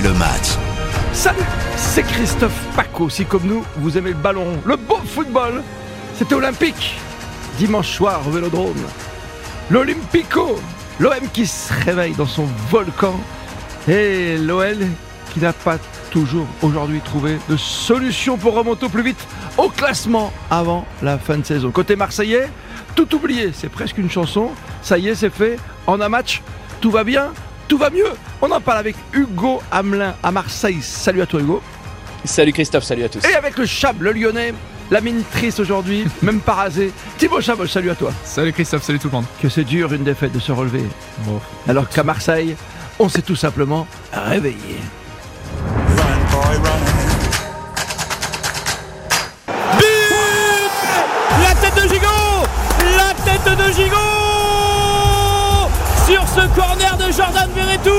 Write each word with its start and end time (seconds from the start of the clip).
le 0.00 0.12
match. 0.14 0.56
Salut, 1.12 1.38
c'est 1.76 2.02
Christophe 2.02 2.66
Paco. 2.74 3.10
Si 3.10 3.26
comme 3.26 3.44
nous, 3.44 3.62
vous 3.76 3.98
aimez 3.98 4.10
le 4.10 4.16
ballon, 4.16 4.46
le 4.64 4.76
beau 4.76 4.96
football, 5.04 5.62
c'était 6.16 6.34
olympique. 6.34 6.98
Dimanche 7.58 7.90
soir 7.90 8.22
au 8.26 8.30
Vélodrome. 8.30 8.82
L'Olympico, 9.70 10.58
l'OM 10.98 11.28
qui 11.32 11.46
se 11.46 11.72
réveille 11.84 12.14
dans 12.14 12.26
son 12.26 12.46
volcan. 12.70 13.20
Et 13.86 14.38
l'OL 14.38 14.78
qui 15.34 15.40
n'a 15.40 15.52
pas 15.52 15.76
toujours 16.10 16.46
aujourd'hui 16.62 17.00
trouvé 17.00 17.38
de 17.50 17.56
solution 17.58 18.38
pour 18.38 18.54
remonter 18.54 18.86
au 18.86 18.88
plus 18.88 19.02
vite 19.02 19.26
au 19.58 19.68
classement 19.68 20.32
avant 20.50 20.86
la 21.02 21.18
fin 21.18 21.36
de 21.36 21.44
saison. 21.44 21.70
Côté 21.70 21.96
marseillais, 21.96 22.48
tout 22.94 23.14
oublié, 23.14 23.50
c'est 23.52 23.70
presque 23.70 23.98
une 23.98 24.10
chanson. 24.10 24.52
Ça 24.80 24.96
y 24.96 25.08
est, 25.08 25.14
c'est 25.14 25.30
fait. 25.30 25.58
En 25.86 26.00
un 26.00 26.08
match, 26.08 26.40
tout 26.80 26.90
va 26.90 27.04
bien, 27.04 27.32
tout 27.72 27.78
va 27.78 27.88
mieux. 27.88 28.12
On 28.42 28.50
en 28.50 28.60
parle 28.60 28.80
avec 28.80 28.94
Hugo 29.14 29.62
Hamelin 29.70 30.14
à 30.22 30.30
Marseille. 30.30 30.82
Salut 30.82 31.22
à 31.22 31.26
toi 31.26 31.40
Hugo. 31.40 31.62
Salut 32.22 32.52
Christophe, 32.52 32.84
salut 32.84 33.04
à 33.04 33.08
tous. 33.08 33.24
Et 33.26 33.34
avec 33.34 33.56
le 33.56 33.64
Chab, 33.64 34.02
le 34.02 34.12
Lyonnais, 34.12 34.52
la 34.90 35.00
mine 35.00 35.22
triste 35.32 35.58
aujourd'hui, 35.58 36.04
même 36.22 36.40
pas 36.40 36.52
rasé. 36.52 36.92
Thibaut 37.16 37.40
Chabot, 37.40 37.66
salut 37.66 37.88
à 37.88 37.94
toi. 37.94 38.12
Salut 38.24 38.52
Christophe, 38.52 38.82
salut 38.82 38.98
tout 38.98 39.08
le 39.08 39.14
monde. 39.14 39.24
Que 39.40 39.48
c'est 39.48 39.64
dur 39.64 39.90
une 39.94 40.04
défaite 40.04 40.32
de 40.32 40.38
se 40.38 40.52
relever. 40.52 40.84
Alors 41.66 41.88
qu'à 41.88 42.02
Marseille, 42.02 42.56
on 42.98 43.08
s'est 43.08 43.22
tout 43.22 43.36
simplement 43.36 43.86
réveillé. 44.12 44.76
La 51.40 51.54
tête 51.54 51.74
de 51.74 51.88
Gigot 51.88 52.46
La 52.98 53.14
tête 53.24 53.56
de 53.56 53.72
Gigot 53.72 54.01
corner 56.54 56.96
de 56.96 57.12
Jordan 57.12 57.48
Verretou 57.54 57.90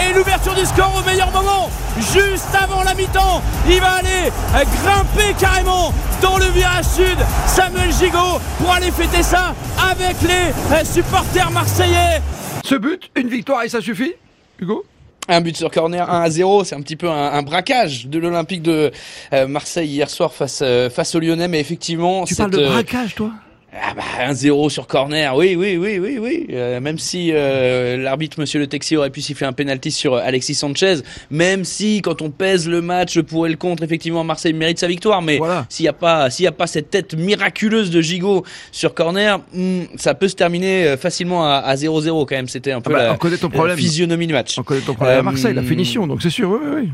Et 0.00 0.12
l'ouverture 0.14 0.54
du 0.54 0.64
score 0.64 0.92
au 0.98 1.08
meilleur 1.08 1.30
moment 1.32 1.70
Juste 1.98 2.48
avant 2.54 2.82
la 2.82 2.94
mi-temps. 2.94 3.42
Il 3.68 3.80
va 3.80 3.94
aller 3.94 4.30
grimper 4.52 5.34
carrément 5.38 5.92
dans 6.22 6.38
le 6.38 6.46
virage 6.46 6.84
sud 6.84 7.18
Samuel 7.46 7.92
Gigot 7.92 8.40
pour 8.58 8.72
aller 8.72 8.90
fêter 8.90 9.22
ça 9.22 9.54
avec 9.90 10.16
les 10.22 10.84
supporters 10.84 11.50
marseillais. 11.50 12.20
Ce 12.64 12.74
but, 12.76 13.10
une 13.16 13.28
victoire 13.28 13.62
et 13.64 13.68
ça 13.68 13.80
suffit 13.80 14.14
Hugo? 14.60 14.84
Un 15.30 15.40
but 15.42 15.56
sur 15.56 15.70
corner, 15.70 16.08
1 16.08 16.22
à 16.22 16.30
0, 16.30 16.64
c'est 16.64 16.74
un 16.74 16.80
petit 16.80 16.96
peu 16.96 17.08
un, 17.10 17.32
un 17.32 17.42
braquage 17.42 18.06
de 18.06 18.18
l'Olympique 18.18 18.62
de 18.62 18.90
euh, 19.34 19.46
Marseille 19.46 19.88
hier 19.88 20.08
soir 20.08 20.32
face 20.32 20.60
euh, 20.62 20.88
face 20.88 21.14
au 21.14 21.20
Lyonnais, 21.20 21.48
mais 21.48 21.60
effectivement. 21.60 22.24
Tu 22.24 22.34
parles 22.34 22.50
de 22.50 22.58
euh, 22.58 22.68
braquage, 22.70 23.14
toi? 23.14 23.30
Ah 23.74 23.92
bah, 23.94 24.32
1-0 24.32 24.70
sur 24.70 24.86
corner, 24.86 25.36
oui, 25.36 25.54
oui, 25.54 25.76
oui, 25.76 25.98
oui, 25.98 26.18
oui. 26.18 26.46
Euh, 26.52 26.80
même 26.80 26.98
si 26.98 27.30
euh, 27.32 27.98
l'arbitre, 27.98 28.40
Monsieur 28.40 28.58
Le 28.60 28.66
Texier, 28.66 28.96
aurait 28.96 29.10
pu 29.10 29.20
siffler 29.20 29.46
un 29.46 29.52
penalty 29.52 29.90
sur 29.90 30.14
euh, 30.14 30.20
Alexis 30.24 30.54
Sanchez, 30.54 30.96
même 31.30 31.64
si 31.64 32.00
quand 32.00 32.22
on 32.22 32.30
pèse 32.30 32.66
le 32.66 32.80
match 32.80 33.20
pour 33.20 33.46
et 33.46 33.50
le 33.50 33.56
contre, 33.56 33.82
effectivement, 33.82 34.24
Marseille 34.24 34.54
mérite 34.54 34.78
sa 34.78 34.86
victoire. 34.86 35.20
Mais 35.20 35.36
Voilà. 35.36 35.66
s'il 35.68 35.84
n'y 35.84 35.88
a 35.88 35.92
pas, 35.92 36.30
s'il 36.30 36.44
y 36.44 36.48
a 36.48 36.52
pas 36.52 36.66
cette 36.66 36.88
tête 36.90 37.14
miraculeuse 37.14 37.90
de 37.90 38.00
Gigot 38.00 38.44
sur 38.72 38.94
corner, 38.94 39.40
hmm, 39.52 39.82
ça 39.96 40.14
peut 40.14 40.28
se 40.28 40.34
terminer 40.36 40.86
euh, 40.86 40.96
facilement 40.96 41.44
à 41.46 41.56
à 41.58 41.74
0-0 41.76 42.08
quand 42.26 42.36
même. 42.36 42.48
C'était 42.48 42.72
un 42.72 42.80
peu 42.80 42.92
bah, 42.92 43.04
la 43.04 43.12
on 43.12 43.16
connaît 43.18 43.36
ton 43.36 43.50
problème. 43.50 43.76
physionomie 43.76 44.26
du 44.26 44.32
match. 44.32 44.58
On 44.58 44.62
connaît 44.62 44.80
ton 44.80 44.94
problème 44.94 45.16
à 45.16 45.18
Euh, 45.18 45.22
Marseille, 45.22 45.52
la 45.54 45.62
finition, 45.62 46.06
donc 46.06 46.22
c'est 46.22 46.30
sûr, 46.30 46.50
oui, 46.50 46.58
oui, 46.62 46.70
oui. 46.84 46.88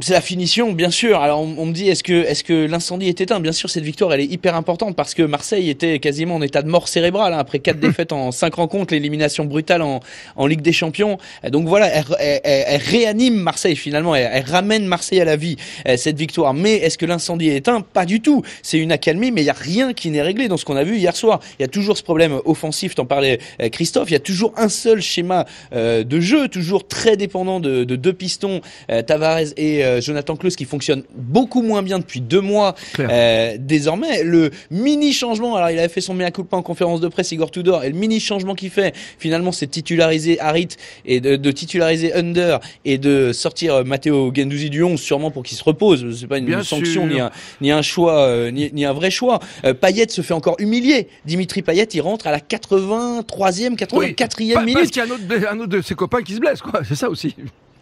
C'est 0.00 0.12
la 0.12 0.20
finition, 0.20 0.72
bien 0.74 0.90
sûr. 0.90 1.20
Alors 1.22 1.40
on, 1.40 1.54
on 1.56 1.64
me 1.64 1.72
dit 1.72 1.88
est-ce 1.88 2.02
que 2.04 2.12
est-ce 2.12 2.44
que 2.44 2.66
l'incendie 2.66 3.08
est 3.08 3.18
éteint? 3.22 3.40
Bien 3.40 3.52
sûr, 3.52 3.70
cette 3.70 3.82
victoire 3.82 4.12
elle 4.12 4.20
est 4.20 4.26
hyper 4.30 4.54
importante 4.54 4.94
parce 4.94 5.14
que 5.14 5.22
Marseille 5.22 5.70
était 5.70 6.00
quasiment 6.00 6.34
en 6.34 6.42
état 6.42 6.60
de 6.60 6.68
mort 6.68 6.86
cérébrale 6.86 7.32
hein, 7.32 7.38
après 7.38 7.60
quatre 7.60 7.80
défaites 7.80 8.12
en 8.12 8.30
cinq 8.30 8.56
rencontres, 8.56 8.92
l'élimination 8.92 9.46
brutale 9.46 9.80
en, 9.80 10.00
en 10.36 10.46
Ligue 10.46 10.60
des 10.60 10.74
Champions. 10.74 11.16
Donc 11.50 11.66
voilà, 11.66 11.86
elle, 11.86 12.04
elle- 12.20 12.40
elle- 12.44 12.80
réanime 12.82 13.36
Marseille 13.36 13.74
finalement, 13.74 14.14
elle, 14.14 14.28
elle 14.34 14.44
ramène 14.44 14.84
Marseille 14.84 15.18
à 15.22 15.24
la 15.24 15.36
vie 15.36 15.56
euh, 15.88 15.96
cette 15.96 16.18
victoire. 16.18 16.52
Mais 16.52 16.74
est-ce 16.74 16.98
que 16.98 17.06
l'incendie 17.06 17.48
est 17.48 17.56
éteint? 17.56 17.80
Pas 17.80 18.04
du 18.04 18.20
tout. 18.20 18.42
C'est 18.62 18.76
une 18.78 18.92
accalmie, 18.92 19.30
mais 19.30 19.40
il 19.40 19.46
y 19.46 19.50
a 19.50 19.54
rien 19.54 19.94
qui 19.94 20.10
n'est 20.10 20.20
réglé 20.20 20.48
dans 20.48 20.58
ce 20.58 20.66
qu'on 20.66 20.76
a 20.76 20.84
vu 20.84 20.98
hier 20.98 21.16
soir. 21.16 21.40
Il 21.58 21.62
y 21.62 21.64
a 21.64 21.68
toujours 21.68 21.96
ce 21.96 22.02
problème 22.02 22.38
offensif. 22.44 22.94
T'en 22.94 23.06
parlais, 23.06 23.38
euh, 23.62 23.70
Christophe. 23.70 24.10
Il 24.10 24.12
y 24.12 24.16
a 24.16 24.20
toujours 24.20 24.52
un 24.58 24.68
seul 24.68 25.00
schéma 25.00 25.46
euh, 25.72 26.04
de 26.04 26.20
jeu, 26.20 26.48
toujours 26.48 26.86
très 26.86 27.16
dépendant 27.16 27.60
de, 27.60 27.84
de 27.84 27.96
deux 27.96 28.12
pistons, 28.12 28.60
euh, 28.90 29.00
Tavares 29.00 29.40
et 29.56 29.85
euh, 29.86 30.00
Jonathan 30.00 30.36
Klaus, 30.36 30.56
qui 30.56 30.64
fonctionnent 30.66 31.04
beaucoup 31.14 31.62
moins 31.62 31.82
bien 31.82 31.98
depuis 31.98 32.20
deux 32.20 32.40
mois 32.42 32.74
euh, 32.98 33.56
désormais. 33.58 34.22
Le 34.22 34.50
mini 34.70 35.12
changement, 35.12 35.56
alors 35.56 35.70
il 35.70 35.78
avait 35.78 35.88
fait 35.88 36.00
son 36.00 36.12
mea 36.14 36.30
culpa 36.30 36.56
en 36.56 36.62
conférence 36.62 37.00
de 37.00 37.08
presse 37.08 37.32
Igor 37.32 37.50
Tudor, 37.50 37.84
et 37.84 37.88
le 37.90 37.96
mini 37.96 38.20
changement 38.20 38.54
qu'il 38.54 38.70
fait, 38.70 38.94
finalement, 39.18 39.52
c'est 39.52 39.66
de 39.66 39.70
titulariser 39.70 40.38
Harit 40.40 40.68
et 41.04 41.20
de, 41.20 41.36
de 41.36 41.50
titulariser 41.50 42.12
Under 42.14 42.60
et 42.84 42.98
de 42.98 43.32
sortir 43.32 43.76
euh, 43.76 43.84
Matteo 43.84 44.32
Gendouzi 44.34 44.68
du 44.70 44.82
11 44.82 45.00
sûrement 45.00 45.30
pour 45.30 45.42
qu'il 45.44 45.56
se 45.56 45.64
repose. 45.64 46.18
C'est 46.20 46.26
pas 46.26 46.38
une 46.38 46.46
Bien 46.46 46.62
sanction 46.62 47.02
sûr. 47.04 47.06
ni 47.06 47.20
un, 47.20 47.30
ni 47.60 47.70
un 47.70 47.82
choix, 47.82 48.50
ni, 48.50 48.70
ni 48.72 48.84
un 48.84 48.92
vrai 48.92 49.10
choix. 49.10 49.38
Payet 49.80 50.08
se 50.08 50.20
fait 50.22 50.34
encore 50.34 50.56
humilier. 50.58 51.08
Dimitri 51.24 51.62
Payet, 51.62 51.84
il 51.94 52.00
rentre 52.00 52.26
à 52.26 52.32
la 52.32 52.38
83e, 52.40 53.76
84e 53.76 54.52
Pa- 54.54 54.60
minute. 54.62 54.74
Parce 54.74 54.90
qu'il 54.90 55.02
y 55.02 55.04
a 55.04 55.04
un 55.04 55.10
autre, 55.10 55.26
de- 55.26 55.46
un 55.46 55.58
autre 55.60 55.68
de 55.68 55.80
ses 55.82 55.94
copains 55.94 56.22
qui 56.22 56.34
se 56.34 56.40
blesse, 56.40 56.60
quoi. 56.60 56.80
C'est 56.86 56.94
ça 56.94 57.08
aussi. 57.08 57.34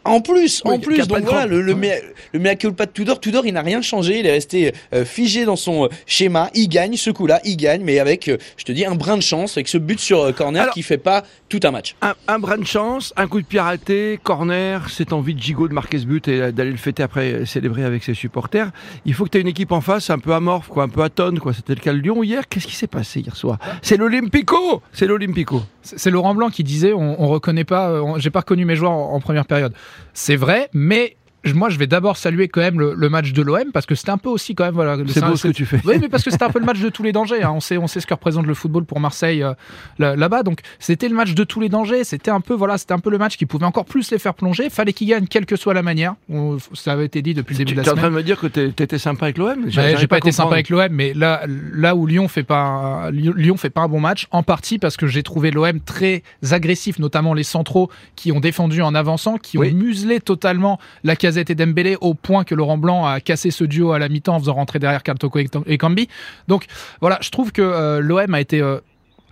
En 0.04 0.20
plus, 0.20 0.62
Oui, 0.64 0.74
en 0.74 0.78
plus, 0.78 1.06
donc 1.08 1.20
de 1.20 1.24
voilà, 1.24 1.46
le, 1.46 1.62
le, 1.62 1.72
Ouais. 1.72 1.78
mea- 1.80 2.02
le 2.32 2.38
mea 2.40 2.56
culpa 2.56 2.86
de 2.86 2.90
Tudor, 2.90 3.20
Tudor, 3.20 3.46
il 3.46 3.54
n'a 3.54 3.62
rien 3.62 3.80
changé, 3.82 4.20
il 4.20 4.26
est 4.26 4.32
resté 4.32 4.72
euh, 4.92 5.04
figé 5.04 5.44
dans 5.46 5.56
son 5.56 5.84
euh, 5.84 5.88
schéma, 6.06 6.50
il 6.54 6.68
gagne 6.68 6.96
ce 6.96 7.10
coup-là, 7.10 7.40
il 7.44 7.56
gagne, 7.56 7.82
mais 7.82 7.98
avec, 7.98 8.28
euh, 8.28 8.36
je 8.56 8.64
te 8.64 8.72
dis, 8.72 8.84
un 8.84 8.94
brin 8.96 9.16
de 9.16 9.22
chance, 9.22 9.56
avec 9.56 9.68
ce 9.68 9.78
but 9.78 9.98
sur 9.98 10.20
euh, 10.20 10.32
corner 10.32 10.62
Alors- 10.62 10.74
qui 10.74 10.82
fait 10.82 10.98
pas 10.98 11.22
tout 11.48 11.60
un 11.64 11.70
match. 11.70 11.94
Un, 12.02 12.14
un 12.28 12.38
brin 12.38 12.58
de 12.58 12.66
chance, 12.66 13.12
un 13.16 13.26
coup 13.28 13.40
de 13.40 13.46
pied 13.46 13.58
arrêté, 13.58 14.18
corner, 14.22 14.90
cette 14.90 15.12
envie 15.12 15.34
de 15.34 15.40
gigot 15.40 15.68
de 15.68 15.74
marquer 15.74 15.98
ce 15.98 16.04
but 16.06 16.28
et 16.28 16.52
d'aller 16.52 16.70
le 16.72 16.76
fêter 16.76 17.02
après, 17.02 17.46
célébrer 17.46 17.84
avec 17.84 18.02
ses 18.04 18.14
supporters. 18.14 18.70
Il 19.06 19.14
faut 19.14 19.24
que 19.24 19.30
tu 19.30 19.38
aies 19.38 19.40
une 19.42 19.48
équipe 19.48 19.72
en 19.72 19.80
face 19.80 20.10
un 20.10 20.18
peu 20.18 20.34
amorphe, 20.34 20.68
quoi, 20.68 20.82
un 20.84 20.88
peu 20.88 21.02
atone, 21.02 21.38
quoi. 21.38 21.52
C'était 21.54 21.74
le 21.74 21.80
cas 21.80 21.92
de 21.92 21.98
Lyon 21.98 22.22
hier. 22.22 22.48
Qu'est-ce 22.48 22.66
qui 22.66 22.76
s'est 22.76 22.86
passé 22.86 23.20
hier 23.20 23.36
soir? 23.36 23.58
C'est 23.82 23.96
l'Olympico 23.96 24.82
C'est 24.92 25.06
l'Olympico. 25.06 25.62
C'est 25.82 26.10
Laurent 26.10 26.34
Blanc 26.34 26.48
qui 26.50 26.64
disait 26.64 26.92
on, 26.94 27.22
on 27.22 27.28
reconnaît 27.28 27.64
pas, 27.64 28.02
on- 28.02 28.18
j'ai 28.18 28.30
pas 28.30 28.40
reconnu 28.40 28.64
mes 28.64 28.74
joueurs 28.76 28.92
en, 28.92 29.12
en 29.14 29.20
première 29.20 29.44
période. 29.44 29.72
C'est 30.12 30.36
vrai, 30.36 30.68
mais 30.72 31.16
moi 31.52 31.68
je 31.68 31.78
vais 31.78 31.86
d'abord 31.86 32.16
saluer 32.16 32.48
quand 32.48 32.60
même 32.60 32.80
le, 32.80 32.94
le 32.94 33.08
match 33.10 33.32
de 33.32 33.42
l'OM 33.42 33.70
parce 33.72 33.84
que 33.86 33.94
c'était 33.94 34.10
un 34.10 34.18
peu 34.18 34.28
aussi 34.30 34.54
quand 34.54 34.64
même 34.64 34.74
voilà. 34.74 34.96
C'est 35.08 35.24
beau 35.24 35.36
ce 35.36 35.48
que 35.48 35.52
tu 35.52 35.66
fais. 35.66 35.80
Oui, 35.84 35.96
mais 36.00 36.08
parce 36.08 36.22
que 36.24 36.30
c'était 36.30 36.44
un 36.44 36.50
peu 36.50 36.58
le 36.60 36.64
match 36.64 36.80
de 36.80 36.88
tous 36.88 37.02
les 37.02 37.12
dangers. 37.12 37.42
hein. 37.42 37.50
On 37.54 37.60
sait, 37.60 37.76
on 37.76 37.86
sait 37.86 38.00
ce 38.00 38.06
que 38.06 38.14
représente 38.14 38.46
le 38.46 38.54
football 38.54 38.84
pour 38.84 39.00
Marseille 39.00 39.42
euh, 39.42 39.52
là- 39.98 40.16
là-bas. 40.16 40.42
Donc 40.42 40.60
c'était 40.78 41.08
le 41.08 41.14
match 41.14 41.34
de 41.34 41.44
tous 41.44 41.60
les 41.60 41.68
dangers. 41.68 42.04
C'était 42.04 42.30
un 42.30 42.40
peu 42.40 42.54
voilà, 42.54 42.78
c'était 42.78 42.94
un 42.94 42.98
peu 42.98 43.10
le 43.10 43.18
match 43.18 43.36
qui 43.36 43.46
pouvait 43.46 43.66
encore 43.66 43.84
plus 43.84 44.10
les 44.10 44.18
faire 44.18 44.34
plonger. 44.34 44.70
Fallait 44.70 44.92
qu'ils 44.92 45.08
gagnent 45.08 45.26
quelle 45.26 45.46
que 45.46 45.56
soit 45.56 45.74
la 45.74 45.82
manière. 45.82 46.14
On- 46.30 46.56
ça 46.72 46.92
avait 46.92 47.04
été 47.06 47.20
dit 47.20 47.34
depuis 47.34 47.54
le 47.54 47.58
début 47.58 47.70
Tu 47.72 47.74
de 47.76 47.80
es 47.80 47.84
la 47.84 47.90
en 47.90 47.94
semaine. 47.96 48.02
train 48.04 48.10
de 48.10 48.16
me 48.16 48.22
dire 48.22 48.38
que 48.40 48.46
tu 48.46 48.60
étais 48.82 48.98
sympa 48.98 49.26
avec 49.26 49.38
l'OM 49.38 49.64
Ouais, 49.64 49.96
j'ai 49.98 50.06
pas 50.06 50.18
été 50.18 50.32
sympa 50.32 50.54
avec 50.54 50.70
l'OM, 50.70 50.88
mais 50.90 51.12
là, 51.14 51.42
là 51.72 51.94
où 51.96 52.06
Lyon 52.06 52.28
fait 52.28 52.42
pas, 52.44 52.60
un, 53.08 53.10
Lyon 53.10 53.56
fait 53.56 53.70
pas 53.70 53.82
un 53.82 53.88
bon 53.88 54.00
match, 54.00 54.26
en 54.30 54.42
partie 54.42 54.78
parce 54.78 54.96
que 54.96 55.06
j'ai 55.06 55.22
trouvé 55.22 55.50
l'OM 55.50 55.80
très 55.80 56.22
agressif, 56.50 56.98
notamment 56.98 57.34
les 57.34 57.42
centraux 57.42 57.90
qui 58.16 58.32
ont 58.32 58.40
défendu 58.40 58.82
en 58.82 58.94
avançant, 58.94 59.36
qui 59.38 59.58
Oui. 59.58 59.70
ont 59.72 59.74
muselé 59.76 60.20
totalement 60.20 60.78
la 61.02 61.16
casette 61.34 61.50
et 61.50 61.54
Dembélé 61.54 61.96
au 62.00 62.14
point 62.14 62.44
que 62.44 62.54
Laurent 62.54 62.78
Blanc 62.78 63.04
a 63.06 63.20
cassé 63.20 63.50
ce 63.50 63.64
duo 63.64 63.92
à 63.92 63.98
la 63.98 64.08
mi-temps 64.08 64.36
en 64.36 64.38
faisant 64.38 64.54
rentrer 64.54 64.78
derrière 64.78 65.02
Kartoko 65.02 65.38
et 65.40 65.48
et 65.66 65.78
Cambi. 65.78 66.08
Donc 66.46 66.66
voilà, 67.00 67.18
je 67.20 67.30
trouve 67.30 67.50
que 67.50 67.62
euh, 67.62 68.00
l'OM 68.00 68.32
a 68.34 68.40
été 68.40 68.60
euh, 68.60 68.78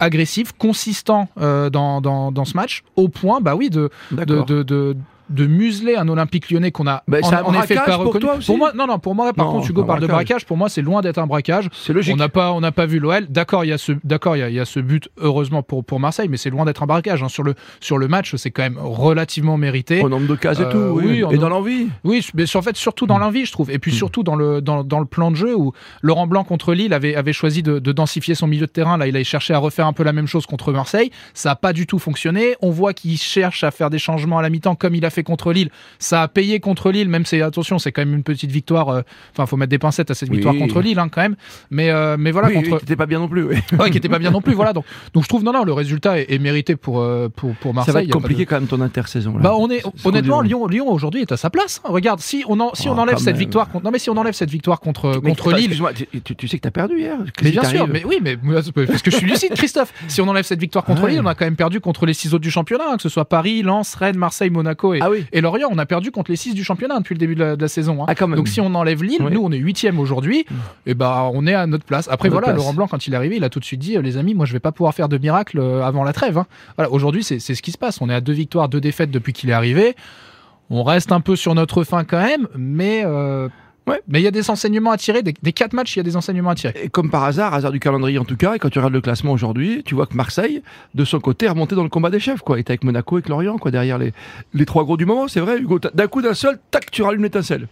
agressif, 0.01 0.53
consistant 0.53 1.29
euh, 1.41 1.71
dans, 1.71 2.01
dans, 2.01 2.33
dans 2.33 2.45
ce 2.45 2.57
match, 2.57 2.83
au 2.97 3.09
point, 3.09 3.41
bah 3.41 3.55
oui, 3.55 3.71
de, 3.71 3.91
de, 4.11 4.17
D'accord. 4.17 4.47
de, 4.47 4.62
de, 4.62 4.97
de 5.32 5.47
museler 5.47 5.97
un 5.97 6.09
Olympique 6.09 6.50
lyonnais 6.50 6.70
qu'on 6.70 6.87
a 6.87 7.03
Bah, 7.09 7.19
en, 7.22 7.28
en 7.32 7.62
effet 7.62 7.75
pas 7.75 7.97
pour 7.97 8.06
reconnu. 8.06 8.25
toi 8.25 8.34
aussi 8.37 8.56
moi, 8.56 8.72
non, 8.75 8.87
non, 8.87 8.98
pour 8.98 9.15
moi, 9.15 9.32
par 9.32 9.47
Non, 9.47 9.53
contre, 9.54 9.70
Hugo 9.70 9.84
parle 9.84 10.00
de 10.00 10.06
braquage. 10.06 10.44
Pour 10.47 10.56
moi, 10.56 10.69
c'est 10.69 10.82
loin 10.82 11.00
d'être 11.00 11.19
un 11.19 11.26
braquage. 11.26 11.69
C'est 11.72 11.93
logique. 11.93 12.15
On 12.15 12.19
n'a 12.19 12.28
pas, 12.28 12.53
on 12.53 12.60
n'a 12.60 12.72
pas 12.72 12.87
vu 12.87 12.98
l'OL. 12.98 13.26
D'accord, 13.28 13.65
il 13.65 13.69
y 13.69 13.72
a 13.72 13.78
ce, 13.78 13.93
d'accord, 14.04 14.37
il 14.37 14.48
y 14.48 14.53
y 14.54 14.60
a 14.60 14.65
ce 14.65 14.81
but 14.81 15.09
heureusement 15.19 15.62
pour 15.62 15.84
pour 15.84 15.98
Marseille, 16.00 16.29
mais 16.29 16.37
c'est 16.37 16.50
loin 16.50 16.64
d'être 16.64 16.82
un 16.82 16.87
braquage. 16.87 17.23
hein. 17.23 17.29
Sur 17.29 17.43
le 17.43 17.55
sur 17.81 17.99
le 17.99 18.08
match, 18.08 18.34
c'est 18.37 18.50
quand 18.50 18.62
même 18.62 18.79
relativement 18.79 19.56
mérité. 19.56 20.02
Au 20.02 20.08
nombre 20.08 20.26
de 20.26 20.34
cases 20.37 20.61
et 20.61 20.62
Euh, 20.64 20.70
tout, 20.70 20.99
oui. 20.99 21.05
oui, 21.06 21.25
en 21.25 21.31
et 21.31 21.38
dans 21.38 21.49
l'envie. 21.49 21.88
Oui, 22.05 22.26
mais 22.35 22.44
en 22.56 22.62
fait 22.62 22.76
surtout 22.76 23.06
dans 23.06 23.19
l'envie, 23.19 23.46
je 23.46 23.52
trouve, 23.52 23.70
et 23.70 23.78
puis 23.78 23.93
surtout 23.93 24.23
dans 24.23 24.37
le 24.37 24.61
dans, 24.61 24.85
dans 24.85 25.00
le 25.00 25.06
plan 25.06 25.31
de 25.31 25.37
jeu 25.37 25.55
où 25.56 25.73
Laurent 26.02 26.26
Blanc 26.26 26.44
contre 26.44 26.75
Lille 26.75 26.93
avait 26.93 27.14
avait 27.17 27.32
choisi 27.32 27.62
de, 27.62 27.78
de 27.78 27.93
densifier 27.93 28.35
son 28.35 28.46
milieu 28.46 28.67
de 28.67 28.70
terrain. 28.73 28.96
Là, 28.99 29.06
il 29.06 29.17
a 29.17 29.25
cherché 29.25 29.55
à 29.55 29.58
refaire 29.58 29.87
un 29.87 29.93
peu 29.93 30.02
la 30.02 30.12
même 30.12 30.26
chose 30.26 30.46
contre 30.46 30.73
Marseille. 30.73 31.11
Ça 31.35 31.50
n'a 31.50 31.56
pas 31.56 31.73
du 31.73 31.87
tout 31.87 31.99
fonctionné. 31.99 32.56
On 32.61 32.70
voit 32.70 32.93
qu'il 32.93 33.17
cherche 33.19 33.64
à 33.64 33.70
faire 33.70 33.90
des 33.90 33.99
changements 33.99 34.38
à 34.38 34.43
la 34.43 34.50
mi-temps 34.50 34.75
comme 34.75 34.94
il 34.94 35.05
a 35.05 35.11
fait 35.11 35.22
contre 35.23 35.53
Lille. 35.53 35.71
Ça 35.99 36.23
a 36.23 36.29
payé 36.29 36.61
contre 36.61 36.91
Lille, 36.91 37.09
même 37.09 37.25
si 37.27 37.41
attention, 37.41 37.79
c'est 37.79 37.93
quand 37.93 38.03
même 38.03 38.15
une 38.15 38.23
petite 38.23 38.51
victoire. 38.51 38.89
euh, 38.89 39.03
Enfin, 39.33 39.47
faut 39.47 39.57
mettre 39.57 39.71
des 39.71 39.79
pincettes 39.79 40.11
à 40.11 40.15
cette 40.15 40.29
Oui. 40.31 40.37
victoire 40.37 40.55
contre 40.57 40.81
Lille, 40.81 40.99
hein, 40.99 41.09
quand 41.11 41.23
même. 41.23 41.37
Mais 41.71 41.91
euh, 41.91 42.17
mais 42.19 42.31
voilà 42.31 42.49
oui, 42.49 42.55
contre 42.55 42.73
oui, 42.73 42.79
t'étais 42.81 42.97
pas 42.97 43.07
bien 43.07 43.19
non 43.19 43.29
plus. 43.29 43.43
oui. 43.45 43.57
ouais, 43.79 43.91
qui 43.91 43.99
était 43.99 44.09
pas 44.09 44.19
bien 44.19 44.31
non 44.31 44.41
plus. 44.41 44.53
Voilà, 44.63 44.73
donc, 44.75 44.85
donc 45.15 45.23
je 45.25 45.29
trouve 45.29 45.43
non, 45.45 45.53
non, 45.53 45.65
le 45.65 45.73
résultat 45.73 46.19
est, 46.21 46.31
est 46.33 46.39
mérité 46.39 46.77
pour, 46.77 47.01
euh, 47.01 47.29
pour, 47.35 47.55
pour 47.57 47.73
Marseille. 47.75 47.93
Ça 47.93 47.99
va 47.99 48.03
être 48.03 48.09
de- 48.09 48.13
compliqué 48.13 48.47
quand 48.47 48.57
même 48.57 48.69
ton 48.69 48.81
intersaison. 48.81 49.35
là. 49.37 49.41
Bah 49.43 49.55
on 49.57 49.71
est 49.71 49.83
honnêtement 50.05 50.41
Lyon 50.43 50.67
Lyon 50.67 50.89
aujourd'hui 50.91 51.23
est 51.23 51.33
à 51.33 51.37
sa 51.37 51.51
place. 51.51 51.81
hein. 51.85 51.89
Regarde 51.91 52.21
si 52.21 52.45
on 52.49 52.61
en, 52.61 52.75
si 52.75 52.89
Oh, 52.89 52.93
on 52.95 52.99
enlève 52.99 53.15
quand 53.17 53.21
cette 53.21 53.35
même. 53.35 53.37
victoire 53.41 53.69
contre 53.71 53.85
non 53.85 53.91
mais 53.91 53.99
si 53.99 54.11
on 54.11 54.17
enlève 54.17 54.35
cette 54.35 54.51
victoire 54.51 54.79
contre 54.81 55.21
Mais 55.23 55.31
contre 55.31 55.53
Lille. 55.53 55.71
tu, 56.37 56.49
sais 56.49 56.57
que 56.59 56.63
t'as 56.63 56.71
perdu 56.71 56.99
hier. 57.01 57.17
Mais 57.43 57.51
qui 57.51 57.51
bien 57.53 57.65
sûr, 57.65 57.89
mais 57.89 58.05
oui, 58.05 58.19
mais 58.23 58.37
parce 58.87 59.03
que 59.03 59.11
je 59.11 59.17
suis 59.17 59.27
lucide, 59.27 59.55
Christophe. 59.55 59.93
Si 60.09 60.21
on 60.21 60.29
enlève 60.29 60.45
cette 60.45 60.61
victoire 60.61 60.85
contre. 60.85 61.07
Lille, 61.09 61.21
on 61.23 61.27
a 61.27 61.35
quand 61.35 61.45
même 61.45 61.57
perdu 61.57 61.81
contre 61.81 62.07
les 62.07 62.15
six 62.15 62.29
autres 62.35 62.43
du 62.43 62.51
championnat, 62.51 62.85
hein, 62.93 62.97
que 62.97 63.03
ce 63.03 63.09
soit 63.09 63.25
Paris, 63.25 63.63
Lens, 63.63 63.95
Rennes, 63.95 64.17
Marseille, 64.17 64.51
Monaco 64.51 64.95
et, 64.95 65.01
Ah 65.04 65.10
oui. 65.10 65.25
Et 65.32 65.40
Lorient, 65.40 65.69
on 65.70 65.78
a 65.78 65.87
perdu 65.87 66.10
contre 66.10 66.31
les 66.31 66.37
6 66.37 66.54
du 66.54 66.64
championnat 66.64 66.99
depuis 66.99 67.14
le 67.14 67.19
début 67.19 67.34
de 67.34 67.40
la, 67.40 67.56
de 67.56 67.62
la 67.62 67.69
saison. 67.69 68.02
hein. 68.02 68.06
Ah. 68.08 68.26
Donc 68.26 68.49
si 68.49 68.60
on 68.60 68.75
enlève 68.75 69.02
Lille, 69.02 69.20
nous 69.31 69.40
on 69.43 69.50
est 69.52 69.56
8 69.58 69.87
aujourd'hui, 69.99 70.44
et 70.87 70.94
bah 70.94 71.28
on 71.32 71.46
est 71.46 71.54
à 71.54 71.66
notre 71.66 71.84
place. 71.84 72.08
Après 72.10 72.28
notre 72.28 72.40
voilà, 72.40 72.54
place. 72.54 72.56
Laurent 72.58 72.75
Blanc 72.75 72.87
quand 72.88 73.06
il 73.06 73.12
est 73.14 73.16
arrivé, 73.16 73.37
il 73.37 73.44
a 73.44 73.49
tout 73.50 73.60
de 73.60 73.64
suite 73.64 73.81
dit 73.81 73.96
euh, 73.96 74.02
les 74.02 74.16
amis, 74.16 74.34
moi 74.34 74.46
je 74.46 74.52
vais 74.52 74.60
pas 74.60 74.72
pouvoir 74.72 74.94
faire 74.94 75.08
de 75.08 75.19
miracle 75.19 75.58
euh, 75.58 75.82
avant 75.82 76.04
la 76.04 76.12
trêve. 76.12 76.38
hein. 76.38 76.46
Voilà, 76.76 76.90
aujourd'hui 76.90 77.22
c'est 77.25 77.38
c'est 77.40 77.54
ce 77.54 77.62
qui 77.62 77.72
se 77.72 77.78
passe. 77.78 78.00
On 78.00 78.08
est 78.08 78.14
à 78.14 78.20
deux 78.20 78.32
victoires, 78.32 78.69
deux 78.69 78.81
défaites 78.81 79.10
depuis 79.10 79.32
qu'il 79.32 79.50
est 79.50 79.54
arrivé. 79.54 79.96
On 80.70 80.84
reste 80.84 81.12
un 81.12 81.20
peu 81.20 81.37
sur 81.37 81.54
notre 81.54 81.84
fin 81.84 82.04
quand 82.04 82.22
même, 82.22 82.49
mais 82.56 83.02
euh, 83.04 83.49
Ouais. 83.87 84.00
mais 84.06 84.20
il 84.20 84.23
y 84.23 84.29
a 84.29 84.31
des 84.31 84.49
enseignements 84.49 84.93
à 84.93 84.96
tirer. 84.96 85.23
Des, 85.23 85.34
des 85.43 85.52
quatre 85.52 85.73
matchs, 85.73 85.96
il 85.96 85.99
y 85.99 86.00
a 86.00 86.05
des 86.05 86.17
enseignements 86.17 86.50
à 86.50 86.55
tirer. 86.55 86.75
Et 86.84 86.88
comme 86.88 87.11
par 87.11 87.25
hasard, 87.25 87.52
hasard 87.55 87.73
du 87.73 87.81
calendrier 87.81 88.19
en 88.19 88.25
tout 88.25 88.37
cas, 88.37 88.55
et 88.55 88.58
quand 88.58 88.69
tu 88.70 88.79
regardes 88.79 88.93
le 88.94 89.00
classement 89.00 89.32
aujourd'hui, 89.32 89.82
tu 89.84 89.94
vois 89.96 90.06
que 90.06 90.14
Marseille, 90.14 90.62
de 90.94 91.05
son 91.05 91.19
côté, 91.19 91.46
est 91.46 91.49
remonté 91.49 91.75
dans 91.75 91.82
le 91.82 91.88
combat 91.88 92.11
des 92.11 92.20
chefs, 92.20 92.40
quoi. 92.43 92.58
Il 92.58 92.61
était 92.61 92.70
avec 92.73 92.84
Monaco 92.84 93.17
et 93.17 93.19
avec 93.19 93.29
Lorient, 93.29 93.58
quoi, 93.58 93.70
derrière 93.73 93.99
les, 93.99 94.12
les 94.55 94.67
trois 94.67 94.84
gros 94.84 94.96
du 94.96 95.05
moment, 95.06 95.26
c'est 95.29 95.40
vrai, 95.40 95.58
Hugo. 95.58 95.81
D'un 95.94 96.06
coup, 96.06 96.23
d'un 96.23 96.34
seul, 96.34 96.58
tac, 96.70 96.90
tu 96.90 97.02
rallumes 97.02 97.25
l'étincelle. 97.25 97.67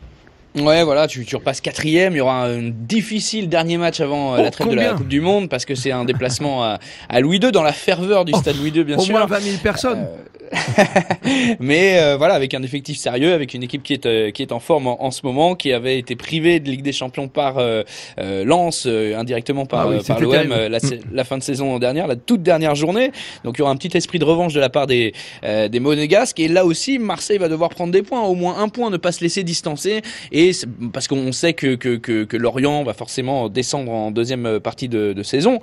Ouais, 0.57 0.83
voilà, 0.83 1.07
tu, 1.07 1.25
tu 1.25 1.37
repasses 1.37 1.61
quatrième. 1.61 2.15
Il 2.15 2.17
y 2.17 2.21
aura 2.21 2.47
un 2.47 2.71
difficile 2.71 3.49
dernier 3.49 3.79
match 3.79 4.01
avant 4.01 4.35
euh, 4.35 4.39
Oh, 4.41 4.43
la 4.43 4.51
trêve 4.51 4.69
de 4.71 4.75
la 4.75 4.95
Coupe 4.95 5.07
du 5.07 5.21
Monde 5.21 5.49
parce 5.49 5.65
que 5.65 5.77
c'est 5.77 5.93
un 5.93 6.05
déplacement 6.05 6.65
à, 6.65 6.81
à 7.09 7.21
Louis 7.21 7.37
II 7.39 7.53
dans 7.53 7.63
la 7.63 7.73
ferveur 7.73 8.25
du 8.25 8.33
Oh, 8.35 8.39
stade 8.39 8.57
Louis 8.57 8.71
II, 8.71 8.83
bien 8.83 8.97
Au 8.99 9.01
sûr. 9.01 9.13
moins 9.13 9.27
20 9.27 9.39
000 9.39 9.57
personnes. 9.63 10.09
Mais 11.61 11.99
euh, 12.01 12.17
voilà, 12.17 12.35
avec 12.35 12.55
un 12.55 12.63
effectif 12.63 12.99
sérieux, 12.99 13.33
avec 13.33 13.55
une 13.55 13.63
équipe 13.63 13.83
qui 13.83 13.93
est 13.93 14.07
euh, 14.07 14.31
qui 14.31 14.43
est 14.43 14.53
en 14.53 14.61
forme 14.61 14.87
en, 14.87 15.03
en 15.05 15.11
ce 15.11 15.21
moment, 15.25 15.55
qui 15.55 15.73
avait 15.73 15.99
été 15.99 16.17
privée 16.17 16.61
de 16.61 16.69
Ligue 16.71 16.83
des 16.83 16.93
Champions 16.93 17.29
par 17.29 17.59
euh, 17.59 17.83
euh, 18.19 18.45
Lens, 18.45 18.85
euh, 18.87 19.17
indirectement 19.17 19.67
par, 19.67 19.81
Ah 19.83 19.89
oui, 19.89 19.97
euh, 19.97 20.03
par 20.03 20.19
l'OM 20.21 20.53
euh, 20.53 20.69
la, 20.69 20.81
sa- 20.81 20.95
la 21.13 21.25
fin 21.25 21.39
de 21.39 21.43
saison 21.43 21.79
dernière, 21.79 22.07
la 22.07 22.17
toute 22.17 22.43
dernière 22.43 22.75
journée. 22.75 23.13
Donc 23.45 23.57
il 23.57 23.61
y 23.61 23.63
aura 23.63 23.71
un 23.71 23.77
petit 23.77 23.97
esprit 23.97 24.19
de 24.19 24.25
revanche 24.25 24.53
de 24.55 24.61
la 24.61 24.69
part 24.71 24.87
des 24.87 25.13
euh, 25.45 25.69
des 25.69 25.81
Monégasques. 25.81 26.41
Et 26.41 26.49
là 26.49 26.65
aussi, 26.65 26.99
Marseille 26.99 27.39
va 27.39 27.49
devoir 27.49 27.71
prendre 27.71 27.93
des 27.93 28.03
points, 28.03 28.23
au 28.23 28.35
moins 28.35 28.59
un 28.59 28.69
point, 28.69 28.91
ne 28.91 28.97
pas 28.97 29.13
se 29.13 29.23
laisser 29.23 29.43
distancer. 29.45 30.03
Et 30.33 30.51
parce 30.93 31.09
qu'on 31.09 31.33
sait 31.33 31.53
que, 31.53 31.75
que 31.75 31.97
que 31.97 32.25
que 32.25 32.37
Lorient 32.37 32.83
va 32.83 32.93
forcément 32.95 33.49
descendre 33.49 33.93
en 33.93 34.11
deuxième 34.11 34.61
partie 34.61 34.89
de, 34.89 35.13
de 35.13 35.23
saison. 35.23 35.61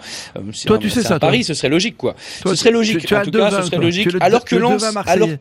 Toi, 0.67 0.77
tu 0.77 0.89
sais 0.89 1.01
ça, 1.01 1.15
un 1.15 1.19
toi. 1.19 1.29
pari, 1.29 1.43
ce 1.43 1.53
serait 1.53 1.69
logique 1.69 1.97
quoi. 1.97 2.13
Toi, 2.41 2.51
ce 2.51 2.55
serait 2.57 2.71
logique. 2.71 2.99
tu- 2.99 3.07
tu 3.07 3.15
en 3.15 3.21
tout 3.23 3.31
cas, 3.31 3.49
ce 3.51 3.67
serait 3.67 3.77
logique. 3.77 4.07
Alors 4.21 4.45
que 4.45 4.55
Lens, 4.61 4.76
devin 4.77 4.91
marseillais. 4.91 5.23
alors 5.23 5.37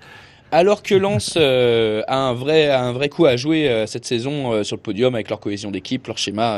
alors 0.52 0.82
que 0.82 0.94
Lens 0.94 1.34
euh, 1.36 2.02
a 2.08 2.16
un 2.18 2.32
vrai 2.34 2.68
a 2.68 2.82
un 2.82 2.92
vrai 2.92 3.08
coup 3.08 3.26
à 3.26 3.36
jouer 3.36 3.68
euh, 3.68 3.86
cette 3.86 4.04
saison 4.04 4.52
euh, 4.52 4.62
sur 4.62 4.76
le 4.76 4.80
podium 4.82 5.14
avec 5.14 5.28
leur 5.28 5.40
cohésion 5.40 5.70
d'équipe, 5.70 6.06
leur 6.06 6.18
schéma 6.18 6.56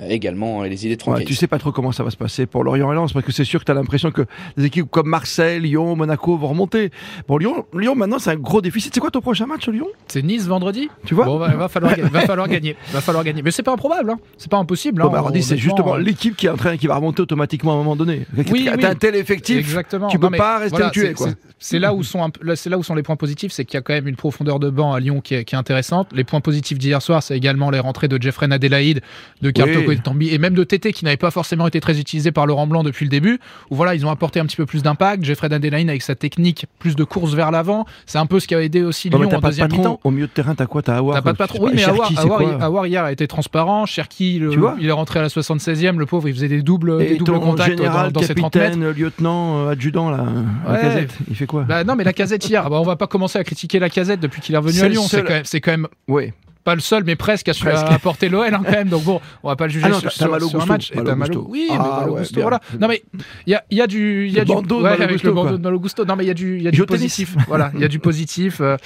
euh, 0.00 0.08
également 0.08 0.64
et 0.64 0.68
les 0.68 0.86
idées 0.86 0.96
de 0.96 1.10
Ouais, 1.10 1.24
tu 1.24 1.34
sais 1.34 1.46
pas 1.46 1.58
trop 1.58 1.72
comment 1.72 1.92
ça 1.92 2.04
va 2.04 2.10
se 2.10 2.16
passer 2.16 2.46
pour 2.46 2.62
Lorient 2.62 2.92
et 2.92 2.94
Lens, 2.94 3.12
parce 3.12 3.24
que 3.24 3.32
c'est 3.32 3.44
sûr 3.44 3.60
que 3.60 3.64
tu 3.64 3.72
as 3.72 3.74
l'impression 3.74 4.10
que 4.10 4.22
des 4.56 4.66
équipes 4.66 4.90
comme 4.90 5.08
Marseille, 5.08 5.60
Lyon, 5.60 5.96
Monaco 5.96 6.36
vont 6.36 6.48
remonter. 6.48 6.90
Bon, 7.26 7.38
Lyon, 7.38 7.64
Lyon 7.74 7.94
maintenant, 7.94 8.18
c'est 8.18 8.30
un 8.30 8.36
gros 8.36 8.60
déficit. 8.60 8.92
C'est 8.94 9.00
quoi 9.00 9.10
ton 9.10 9.20
prochain 9.20 9.46
match, 9.46 9.66
Lyon? 9.68 9.86
C'est 10.08 10.22
Nice 10.22 10.46
vendredi? 10.46 10.88
Tu 11.06 11.14
vois? 11.14 11.24
Bon, 11.24 11.38
va, 11.38 11.48
va 11.48 11.68
falloir, 11.68 11.94
va 11.98 12.20
falloir 12.20 12.48
gagner. 12.48 12.76
Va 12.92 13.00
falloir 13.00 13.24
gagner. 13.24 13.42
Mais 13.42 13.50
c'est 13.50 13.62
pas 13.62 13.72
improbable. 13.72 14.10
Hein. 14.10 14.18
C'est 14.36 14.50
pas 14.50 14.58
impossible. 14.58 15.00
Bon, 15.02 15.08
hein. 15.08 15.22
bah, 15.22 15.40
c'est 15.40 15.56
justement 15.56 15.94
euh, 15.94 15.98
l'équipe 16.00 16.36
qui 16.36 16.46
est 16.46 16.50
en 16.50 16.56
train, 16.56 16.76
qui 16.76 16.86
va 16.86 16.96
remonter 16.96 17.22
automatiquement 17.22 17.72
à 17.72 17.74
un 17.74 17.78
moment 17.78 17.96
donné. 17.96 18.26
Oui, 18.36 18.64
T'as 18.66 18.76
oui. 18.76 18.84
un 18.84 18.94
tel 18.94 19.14
effectif. 19.16 19.58
Exactement. 19.58 20.08
tu 20.08 20.18
peux 20.18 20.28
Non, 20.28 20.36
pas 20.36 20.58
rester 20.58 20.76
voilà, 20.76 20.90
c'est- 20.94 21.14
quoi. 21.14 21.28
c'est- 21.28 21.36
C'est 21.62 21.78
là 21.78 21.92
où 21.94 22.02
sont 22.02 22.30
là 22.42 22.78
où 22.78 22.82
sont 22.82 22.94
les 22.94 23.02
points 23.02 23.16
positifs, 23.16 23.29
c'est 23.52 23.64
qu'il 23.64 23.74
y 23.74 23.78
a 23.78 23.82
quand 23.82 23.92
même 23.92 24.08
une 24.08 24.16
profondeur 24.16 24.58
de 24.58 24.70
banc 24.70 24.92
à 24.92 25.00
Lyon 25.00 25.20
qui 25.20 25.34
est, 25.34 25.44
qui 25.44 25.54
est 25.54 25.58
intéressante. 25.58 26.08
Les 26.12 26.24
points 26.24 26.40
positifs 26.40 26.78
d'hier 26.78 27.00
soir, 27.02 27.22
c'est 27.22 27.36
également 27.36 27.70
les 27.70 27.78
rentrées 27.78 28.08
de 28.08 28.20
Jeffrey 28.20 28.46
Adelaide, 28.50 29.00
de 29.42 29.50
Carto 29.50 29.80
Oui. 29.86 30.00
Tambi 30.00 30.28
et 30.34 30.38
même 30.38 30.54
de 30.54 30.64
Tété 30.64 30.92
qui 30.92 31.04
n'avait 31.04 31.16
pas 31.16 31.30
forcément 31.30 31.66
été 31.66 31.80
très 31.80 31.98
utilisé 32.00 32.32
par 32.32 32.46
Laurent 32.46 32.66
Blanc 32.66 32.82
depuis 32.82 33.04
le 33.04 33.10
début. 33.10 33.38
Où 33.70 33.76
voilà, 33.76 33.94
ils 33.94 34.04
ont 34.06 34.10
apporté 34.10 34.40
un 34.40 34.46
petit 34.46 34.56
peu 34.56 34.66
plus 34.66 34.82
d'impact. 34.82 35.24
Jeffrey 35.24 35.52
Adelaide 35.52 35.88
avec 35.88 36.02
sa 36.02 36.14
technique, 36.14 36.66
plus 36.78 36.96
de 36.96 37.04
course 37.04 37.34
vers 37.34 37.50
l'avant, 37.50 37.86
c'est 38.06 38.18
un 38.18 38.26
peu 38.26 38.40
ce 38.40 38.46
qui 38.48 38.54
a 38.54 38.62
aidé 38.62 38.82
aussi 38.82 39.10
Non, 39.10 39.18
Lyon 39.18 39.28
en 39.28 39.40
pas 39.40 39.48
de 39.48 39.52
deuxième 39.52 39.70
mi-temps. 39.72 40.00
Au 40.04 40.10
milieu 40.10 40.26
de 40.26 40.32
terrain, 40.32 40.54
t'as 40.54 40.66
quoi? 40.66 40.82
T'as 40.82 40.96
Awar 40.96 41.16
T'as 41.16 41.22
pas 41.22 41.32
de 41.32 41.36
sais 41.36 41.38
patron. 41.38 41.64
Oui, 41.64 41.70
mais 41.74 41.80
Cherki, 41.82 42.16
Awar, 42.18 42.40
Awar, 42.40 42.56
quoi? 42.58 42.64
Awar 42.66 42.86
hier 42.86 43.04
a 43.04 43.12
été 43.12 43.26
transparent. 43.26 43.86
Cherki, 43.86 44.38
le- 44.38 44.52
il 44.80 44.86
est 44.88 44.92
rentré 44.92 45.18
à 45.20 45.22
la 45.22 45.28
76e. 45.28 45.98
Le 45.98 46.06
pauvre, 46.06 46.28
il 46.28 46.34
faisait 46.34 46.48
des 46.48 46.62
doubles, 46.62 46.98
des 46.98 47.04
Et 47.12 47.16
doubles 47.16 47.32
ton 47.32 47.40
contacts 47.40 47.78
dans, 47.78 48.20
ses 48.22 48.34
30 48.34 48.54
mètres. 48.56 48.70
capitaine, 48.70 48.90
lieutenant, 48.90 49.66
euh, 49.66 49.70
adjudant, 49.70 50.10
là, 50.10 50.24
la 50.68 50.78
casette, 50.78 51.16
il 51.28 51.36
fait 51.36 51.46
quoi? 51.46 51.62
Bah 51.64 51.84
non, 51.84 51.94
mais 51.96 52.04
la 52.04 52.12
casette 52.12 52.48
hier, 52.48 52.62
ah 52.66 52.70
bah, 52.70 52.78
on 52.80 52.84
va 52.84 52.96
pas 52.96 53.06
à 53.38 53.44
critiquer 53.44 53.78
la 53.78 53.90
casette 53.90 54.20
depuis 54.20 54.40
qu'il 54.40 54.54
est 54.54 54.58
revenu 54.58 54.80
à 54.80 54.88
Lyon. 54.88 55.02
C'est 55.08 55.22
quand, 55.22 55.28
même- 55.32 55.44
c'est 55.44 55.60
quand 55.60 55.70
même 55.72 55.86
Ouais. 56.08 56.32
pas 56.64 56.74
le 56.74 56.80
seul, 56.80 57.04
mais 57.04 57.16
presque 57.16 57.48
à, 57.48 57.54
Presque. 57.54 57.86
à 57.86 57.94
apporter 57.94 58.28
l'OL 58.28 58.52
hein, 58.54 58.60
quand 58.64 58.70
même. 58.70 58.88
Donc 58.88 59.04
bon, 59.04 59.20
on 59.42 59.48
va 59.48 59.56
pas 59.56 59.64
le 59.66 59.72
juger 59.72 59.86
Ah 59.86 59.90
non, 59.90 59.98
sur, 59.98 60.62
un 60.62 60.66
match. 60.66 60.92
Malo 60.94 61.16
Malo-. 61.16 61.46
Oui, 61.48 61.66
mais 61.70 61.76
Ah 61.78 61.98
Malo 62.00 62.12
ouais, 62.14 62.20
Gusto, 62.20 62.34
bien. 62.34 62.42
voilà. 62.42 62.60
Non 62.78 62.86
mais 62.88 63.02
il 63.46 63.50
y 63.50 63.54
a, 63.54 63.64
il 63.70 63.78
y 63.78 63.80
a 63.82 63.86
du, 63.86 64.28
y 64.28 64.36
a 64.36 64.40
Le 64.40 64.44
du, 64.46 64.52
bandeau 64.52 64.82
ouais, 64.82 64.90
avec 64.90 65.10
Gusto, 65.12 65.28
le 65.28 65.34
bandeau 65.34 65.48
quoi. 65.48 65.56
de 65.58 65.62
Malo 65.62 65.80
Gusto. 65.80 66.04
Non 66.04 66.16
mais 66.16 66.24
il 66.24 66.28
y 66.28 66.30
a 66.30 66.34
du, 66.34 66.60
y 66.60 66.68
a 66.68 66.86
positif. 66.86 67.34
voilà, 67.48 67.70
il 67.74 67.80
y 67.80 67.84
a 67.84 67.88
du 67.88 67.98
positif. 67.98 68.58
euh, 68.60 68.76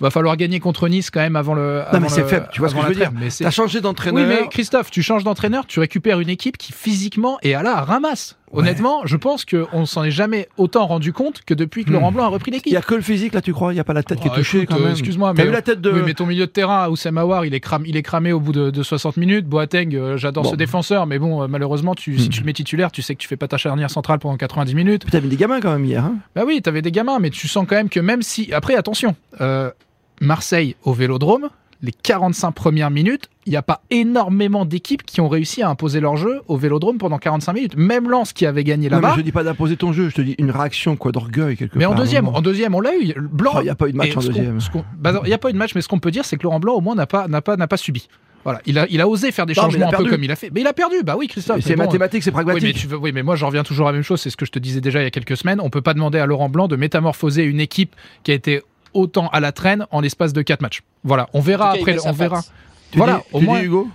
va 0.00 0.10
falloir 0.10 0.36
gagner 0.36 0.60
contre 0.60 0.88
Nice 0.88 1.10
quand 1.10 1.20
même 1.20 1.36
avant 1.36 1.54
le. 1.54 1.82
Non, 1.92 2.00
mais 2.00 2.08
c'est 2.08 2.22
le- 2.22 2.26
faible, 2.26 2.48
tu 2.52 2.60
vois 2.60 2.68
ce 2.68 2.74
que 2.74 2.80
je 2.82 2.86
veux 2.88 2.94
dire. 2.94 3.12
T'as 3.40 3.50
changé 3.50 3.78
oui, 3.78 3.82
d'entraîneur. 3.82 4.26
mais 4.26 4.48
Christophe, 4.48 4.90
tu 4.90 5.02
changes 5.02 5.24
d'entraîneur, 5.24 5.66
tu 5.66 5.80
récupères 5.80 6.20
une 6.20 6.28
équipe 6.28 6.56
qui 6.58 6.72
physiquement 6.72 7.38
est 7.42 7.54
à 7.54 7.62
la 7.62 7.80
ramasse. 7.82 8.36
Honnêtement, 8.56 9.00
je 9.04 9.16
pense 9.16 9.44
qu'on 9.44 9.84
s'en 9.84 10.04
est 10.04 10.12
jamais 10.12 10.48
autant 10.58 10.86
rendu 10.86 11.12
compte 11.12 11.42
que 11.44 11.54
depuis 11.54 11.84
que 11.84 11.90
Hmm. 11.90 11.94
Laurent 11.94 12.12
Blanc 12.12 12.24
a 12.24 12.28
repris 12.28 12.52
Il 12.52 12.54
l'équipe. 12.54 12.72
y 12.72 12.76
a 12.76 12.82
que 12.82 12.94
le 12.94 13.00
physique, 13.00 13.34
là, 13.34 13.40
tu 13.40 13.52
crois? 13.52 13.72
Il 13.72 13.76
y 13.76 13.80
a 13.80 13.84
pas 13.84 13.94
la 13.94 14.04
tête 14.04 14.20
qui 14.20 14.28
est 14.28 14.34
touchée, 14.34 14.58
écoute, 14.60 14.76
quand 14.76 14.80
euh, 14.80 14.84
même. 14.84 14.92
Excuse-moi, 14.92 15.32
mais, 15.36 15.44
vu 15.44 15.50
la 15.50 15.60
tête 15.62 15.80
de. 15.80 15.90
oui, 15.90 16.02
mais 16.04 16.14
ton 16.14 16.24
milieu 16.24 16.46
de 16.46 16.50
terrain, 16.52 16.88
Oussem 16.88 17.18
Aouar, 17.18 17.44
il 17.46 17.52
est 17.54 17.58
cramé, 17.58 17.88
il 17.88 17.96
est 17.96 18.02
cramé 18.02 18.30
au 18.32 18.38
bout 18.38 18.52
de, 18.52 18.70
de 18.70 18.82
60 18.84 19.16
minutes. 19.16 19.46
Boateng, 19.46 19.94
euh, 19.96 20.16
j'adore 20.16 20.44
Bon. 20.44 20.50
ce 20.52 20.56
défenseur, 20.56 21.06
mais 21.06 21.18
bon, 21.18 21.42
euh, 21.42 21.46
malheureusement, 21.48 21.96
tu, 21.96 22.16
si 22.16 22.28
Hmm. 22.28 22.30
tu 22.30 22.40
le 22.40 22.46
mets 22.46 22.52
titulaire, 22.52 22.92
tu 22.92 23.02
sais 23.02 23.16
que 23.16 23.20
tu 23.20 23.26
fais 23.26 23.36
pas 23.36 23.48
ta 23.48 23.56
charnière 23.56 23.90
centrale 23.90 24.20
pendant 24.20 24.36
90 24.36 24.74
minutes. 24.76 25.04
Putain, 25.04 25.20
mais 25.20 25.28
des 25.28 25.36
gamins, 25.36 25.60
quand 25.60 25.72
même, 25.72 25.84
hier. 25.84 26.04
Hein 26.04 26.16
Bah 26.36 26.42
oui, 26.46 26.62
t'avais 26.62 26.82
des 26.82 26.92
gamins, 26.92 27.18
mais 27.18 27.30
tu 27.30 27.48
sens 27.48 27.66
quand 27.68 27.74
même 27.76 27.88
que 27.88 27.98
même 27.98 28.22
si. 28.22 28.52
Après, 28.52 28.76
attention, 28.76 29.16
euh, 29.40 29.70
Marseille 30.20 30.76
au 30.84 30.92
vélodrome, 30.92 31.48
les 31.82 31.92
45 31.92 32.52
premières 32.52 32.90
minutes, 32.90 33.28
il 33.46 33.50
n'y 33.50 33.56
a 33.56 33.62
pas 33.62 33.82
énormément 33.90 34.64
d'équipes 34.64 35.02
qui 35.02 35.20
ont 35.20 35.28
réussi 35.28 35.62
à 35.62 35.68
imposer 35.68 36.00
leur 36.00 36.16
jeu 36.16 36.40
au 36.48 36.56
vélodrome 36.56 36.96
pendant 36.96 37.18
45 37.18 37.52
minutes. 37.52 37.76
Même 37.76 38.08
Lens 38.08 38.32
qui 38.32 38.46
avait 38.46 38.64
gagné 38.64 38.88
mais 38.88 38.94
là-bas. 38.96 39.14
je 39.16 39.20
dis 39.20 39.32
pas 39.32 39.44
d'imposer 39.44 39.76
ton 39.76 39.92
jeu, 39.92 40.08
je 40.08 40.14
te 40.14 40.22
dis 40.22 40.34
une 40.38 40.50
réaction, 40.50 40.96
quoi, 40.96 41.12
d'orgueil, 41.12 41.56
quelque 41.56 41.76
Mais 41.76 41.84
part. 41.84 41.92
en 41.92 41.94
à 41.94 41.98
un 41.98 42.00
deuxième, 42.00 42.28
en 42.28 42.40
deuxième, 42.40 42.74
on 42.74 42.80
l'a 42.80 42.96
eu. 42.96 43.12
Blanc. 43.18 43.52
Oh, 43.56 43.58
Il 43.60 43.64
n'y 43.64 43.68
a 43.70 43.74
pas 43.74 43.88
eu 43.88 43.92
de 43.92 43.96
match 43.98 44.16
en 44.16 44.20
deuxième. 44.20 44.58
qu'on- 44.72 44.84
bah 44.98 45.20
Il 45.24 45.28
n'y 45.28 45.34
a 45.34 45.38
pas 45.38 45.50
eu 45.50 45.52
de 45.52 45.58
match, 45.58 45.74
mais 45.74 45.82
ce 45.82 45.88
qu'on 45.88 45.98
peut 45.98 46.10
dire, 46.10 46.24
c'est 46.24 46.36
que 46.38 46.42
Laurent 46.44 46.60
Blanc, 46.60 46.74
au 46.74 46.80
moins, 46.80 46.94
n'a 46.94 47.06
pas, 47.06 47.28
n'a 47.28 47.42
pas, 47.42 47.56
n'a 47.56 47.66
pas 47.68 47.76
subi. 47.76 48.08
Voilà, 48.44 48.60
il 48.66 48.78
a, 48.78 48.86
il 48.90 49.00
a 49.00 49.08
osé 49.08 49.32
faire 49.32 49.46
des 49.46 49.54
Non, 49.54 49.62
mais 49.64 49.68
il 49.68 49.72
changements 49.72 49.88
un 49.88 50.02
peu 50.04 50.10
comme 50.10 50.22
il 50.22 50.30
a 50.30 50.36
fait. 50.36 50.50
Mais 50.54 50.60
il 50.60 50.66
a 50.66 50.74
perdu, 50.74 50.96
bah 51.02 51.16
oui, 51.18 51.28
Christophe. 51.28 51.56
Mais 51.56 51.62
C'est 51.62 51.76
bon, 51.76 51.84
mathématique, 51.84 52.22
c'est 52.22 52.30
oui 52.30 52.36
mais, 52.38 52.44
pragmatique. 52.44 52.76
tu 52.76 52.86
veux- 52.86 52.98
oui, 52.98 53.10
mais 53.12 53.22
moi, 53.22 53.36
je 53.36 53.44
reviens 53.46 53.62
toujours 53.62 53.88
à 53.88 53.90
la 53.90 53.96
même 53.96 54.02
chose. 54.04 54.20
C'est 54.20 54.28
ce 54.30 54.36
que 54.36 54.44
je 54.46 54.50
te 54.52 54.58
disais 54.58 54.80
déjà 54.82 55.00
il 55.00 55.04
y 55.04 55.06
a 55.06 55.10
quelques 55.10 55.36
semaines. 55.36 55.60
On 55.62 55.70
peut 55.70 55.80
pas 55.82 55.94
demander 55.94 56.18
à 56.18 56.26
Laurent 56.26 56.50
Blanc 56.50 56.68
de 56.68 56.76
métamorphoser 56.76 57.42
une 57.44 57.58
équipe 57.60 57.94
qui 58.22 58.32
a 58.32 58.34
été 58.34 58.60
autant 58.94 59.28
à 59.28 59.40
la 59.40 59.52
traîne 59.52 59.86
en 59.90 60.00
l'espace 60.00 60.32
de 60.32 60.42
4 60.42 60.60
matchs. 60.62 60.82
Voilà, 61.02 61.28
on 61.34 61.40
verra 61.40 61.74
cas, 61.74 61.78
après. 61.80 61.96
On 62.06 62.12
verra. 62.12 62.42
Tu 62.90 62.98
voilà, 62.98 63.14
dis- 63.16 63.22
au 63.32 63.38
tu 63.40 63.44
moins- 63.44 63.58
dis, 63.60 63.66
Hugo 63.66 63.88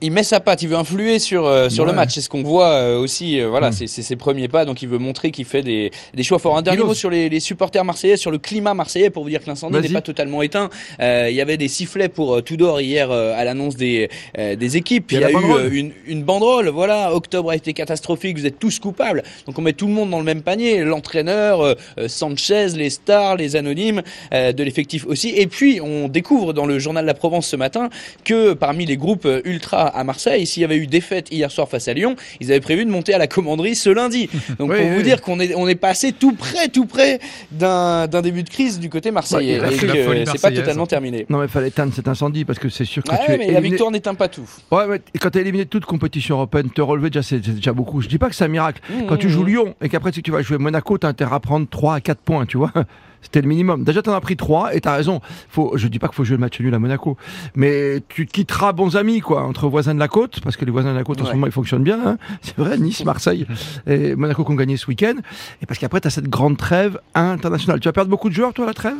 il 0.00 0.12
met 0.12 0.22
sa 0.22 0.38
patte, 0.40 0.62
il 0.62 0.68
veut 0.68 0.76
influer 0.76 1.18
sur 1.18 1.46
euh, 1.46 1.68
sur 1.68 1.84
Ouais. 1.84 1.90
le 1.90 1.96
match. 1.96 2.14
C'est 2.14 2.20
ce 2.20 2.28
qu'on 2.28 2.42
voit 2.42 2.68
euh, 2.70 2.98
aussi. 2.98 3.40
euh, 3.40 3.48
voilà, 3.48 3.70
Mm. 3.70 3.72
c'est 3.72 3.86
ses 4.02 4.16
premiers 4.16 4.48
pas. 4.48 4.64
Donc 4.64 4.82
il 4.82 4.88
veut 4.88 4.98
montrer 4.98 5.30
qu'il 5.30 5.44
fait 5.44 5.62
des 5.62 5.90
des 6.14 6.22
choix 6.22 6.38
forts. 6.38 6.56
Un 6.56 6.62
dernier 6.62 6.84
mot 6.84 6.94
sur 6.94 7.10
les, 7.10 7.28
les 7.28 7.40
supporters 7.40 7.84
marseillais, 7.84 8.16
sur 8.16 8.30
le 8.30 8.38
climat 8.38 8.74
marseillais, 8.74 9.10
pour 9.10 9.22
vous 9.24 9.30
dire 9.30 9.42
que 9.42 9.46
l'incendie 9.48 9.78
n'est 9.80 9.88
pas 9.88 10.00
totalement 10.00 10.42
éteint. 10.42 10.70
Euh, 11.00 11.26
il 11.30 11.34
y 11.36 11.40
avait 11.40 11.56
des 11.56 11.68
sifflets 11.68 12.08
pour 12.08 12.36
euh, 12.36 12.42
Tudor 12.42 12.80
hier 12.80 13.10
euh, 13.10 13.34
à 13.36 13.44
l'annonce 13.44 13.76
des 13.76 14.08
euh, 14.38 14.54
des 14.56 14.76
équipes. 14.76 15.10
Il 15.12 15.18
y 15.18 15.20
Il 15.20 15.24
a 15.24 15.30
y 15.30 15.34
a, 15.34 15.40
la 15.40 15.64
eu 15.66 15.74
une 15.76 15.92
une 16.06 16.22
banderole. 16.22 16.68
Voilà, 16.68 17.14
octobre 17.14 17.50
a 17.50 17.56
été 17.56 17.72
catastrophique. 17.72 18.38
Vous 18.38 18.46
êtes 18.46 18.58
tous 18.58 18.78
coupables. 18.78 19.22
Donc 19.46 19.58
on 19.58 19.62
met 19.62 19.72
tout 19.72 19.86
le 19.86 19.92
monde 19.92 20.10
dans 20.10 20.18
le 20.18 20.24
même 20.24 20.42
panier. 20.42 20.84
L'entraîneur, 20.84 21.74
Sanchez, 22.06 22.68
les 22.76 22.90
stars, 22.90 23.36
les 23.36 23.56
anonymes 23.56 24.02
euh, 24.32 24.52
de 24.52 24.62
l'effectif 24.62 25.06
aussi. 25.06 25.30
Et 25.30 25.46
puis 25.46 25.80
on 25.80 26.08
découvre 26.08 26.52
dans 26.52 26.66
le 26.66 26.78
journal 26.78 27.04
de 27.04 27.06
la 27.08 27.14
Provence 27.14 27.46
ce 27.48 27.56
matin 27.56 27.88
que 28.24 28.52
parmi 28.52 28.86
les 28.86 28.96
groupes 28.96 29.26
ultra 29.44 29.87
à 29.88 30.04
Marseille, 30.04 30.46
s'il 30.46 30.60
y 30.62 30.64
avait 30.64 30.76
eu 30.76 30.86
défaite 30.86 31.28
hier 31.30 31.50
soir 31.50 31.68
face 31.68 31.88
à 31.88 31.94
Lyon, 31.94 32.16
ils 32.40 32.50
avaient 32.50 32.60
prévu 32.60 32.84
de 32.84 32.90
monter 32.90 33.14
à 33.14 33.18
la 33.18 33.26
commanderie 33.26 33.74
ce 33.74 33.90
lundi. 33.90 34.28
Donc 34.58 34.70
Oui, 34.70 34.76
pour 34.78 34.86
oui. 34.86 34.94
vous 34.96 35.02
dire 35.02 35.20
qu'on 35.22 35.40
est 35.40 35.54
on 35.54 35.66
est 35.68 35.74
passé 35.74 36.12
tout 36.12 36.32
près 36.32 36.68
tout 36.68 36.86
près 36.86 37.18
d'un 37.52 38.06
d'un 38.06 38.22
début 38.22 38.42
de 38.42 38.50
crise 38.50 38.78
du 38.78 38.88
côté 38.90 39.10
marseillais 39.10 39.60
Ouais, 39.60 39.74
et 39.74 40.26
c'est 40.26 40.40
pas 40.40 40.50
totalement 40.50 40.86
terminé. 40.86 41.26
Non, 41.28 41.38
mais 41.38 41.44
il 41.46 41.50
fallait 41.50 41.68
éteindre 41.68 41.92
cet 41.94 42.08
incendie 42.08 42.44
parce 42.44 42.58
que 42.58 42.68
c'est 42.68 42.84
sûr 42.84 43.02
que 43.02 43.08
tu 43.10 43.14
Ouais, 43.14 43.34
es 43.34 43.38
mais 43.38 43.50
la 43.52 43.60
victoire 43.60 43.90
n'éteint 43.90 44.14
pas 44.14 44.28
tout. 44.28 44.48
Ouais, 44.70 44.84
ouais, 44.84 45.00
et 45.14 45.18
quand 45.18 45.30
tu 45.30 45.38
es 45.38 45.40
éliminé 45.42 45.64
de 45.64 45.70
toute 45.70 45.84
compétition 45.84 46.36
européenne, 46.36 46.70
te 46.70 46.80
relever 46.80 47.10
déjà, 47.10 47.22
c'est 47.22 47.44
c'est 47.44 47.54
déjà 47.54 47.72
beaucoup. 47.72 48.00
Je 48.00 48.08
dis 48.08 48.18
pas 48.18 48.28
que 48.28 48.34
c'est 48.34 48.44
un 48.44 48.48
miracle. 48.48 48.80
Quand 49.08 49.16
tu 49.16 49.28
joues 49.28 49.44
Lyon 49.44 49.74
et 49.82 49.88
qu'après 49.88 50.10
tu 50.12 50.22
tu 50.22 50.30
vas 50.30 50.42
jouer 50.42 50.58
Monaco, 50.58 50.98
tu 50.98 51.06
as 51.06 51.10
intérêt 51.10 51.34
à 51.36 51.40
prendre 51.40 51.66
3 51.68 51.94
à 51.94 52.00
4 52.00 52.20
points, 52.20 52.44
tu 52.46 52.56
vois. 52.58 52.72
C'était 53.20 53.42
le 53.42 53.48
minimum. 53.48 53.84
Déjà, 53.84 54.00
tu 54.02 54.10
en 54.10 54.14
as 54.14 54.20
pris 54.20 54.36
3 54.36 54.74
et 54.74 54.80
tu 54.80 54.88
as 54.88 54.94
raison. 54.94 55.20
Faut, 55.48 55.72
je 55.76 55.88
dis 55.88 55.98
pas 55.98 56.06
qu'il 56.08 56.14
faut 56.16 56.24
jouer 56.24 56.36
le 56.36 56.40
match 56.40 56.60
nul 56.60 56.72
à 56.74 56.78
Monaco, 56.78 57.16
mais 57.54 58.02
tu 58.08 58.26
te 58.26 58.32
quitteras 58.32 58.72
bons 58.72 58.96
amis, 58.96 59.20
quoi, 59.20 59.42
entre 59.42 59.68
voisins 59.68 59.94
de 59.94 59.98
la 59.98 60.08
côte, 60.08 60.40
parce 60.40 60.56
que 60.56 60.64
les 60.64 60.70
voisins 60.70 60.92
de 60.92 60.98
la 60.98 61.04
côte 61.04 61.20
en 61.20 61.24
ce 61.26 61.32
moment 61.32 61.46
ils 61.46 61.52
fonctionnent 61.52 61.82
bien. 61.82 61.98
hein. 62.04 62.18
C'est 62.42 62.56
vrai, 62.56 62.78
Nice, 62.78 63.04
Marseille 63.04 63.46
et 63.86 64.14
Monaco 64.14 64.44
qui 64.44 64.50
ont 64.52 64.54
gagné 64.54 64.76
ce 64.76 64.86
week-end. 64.86 65.14
Et 65.62 65.66
parce 65.66 65.78
qu'après, 65.78 66.00
tu 66.00 66.06
as 66.06 66.10
cette 66.10 66.28
grande 66.28 66.56
trêve 66.56 66.98
internationale. 67.14 67.80
Tu 67.80 67.88
vas 67.88 67.92
perdre 67.92 68.10
beaucoup 68.10 68.28
de 68.28 68.34
joueurs, 68.34 68.54
toi, 68.54 68.64
à 68.64 68.68
la 68.68 68.74
trêve? 68.74 68.94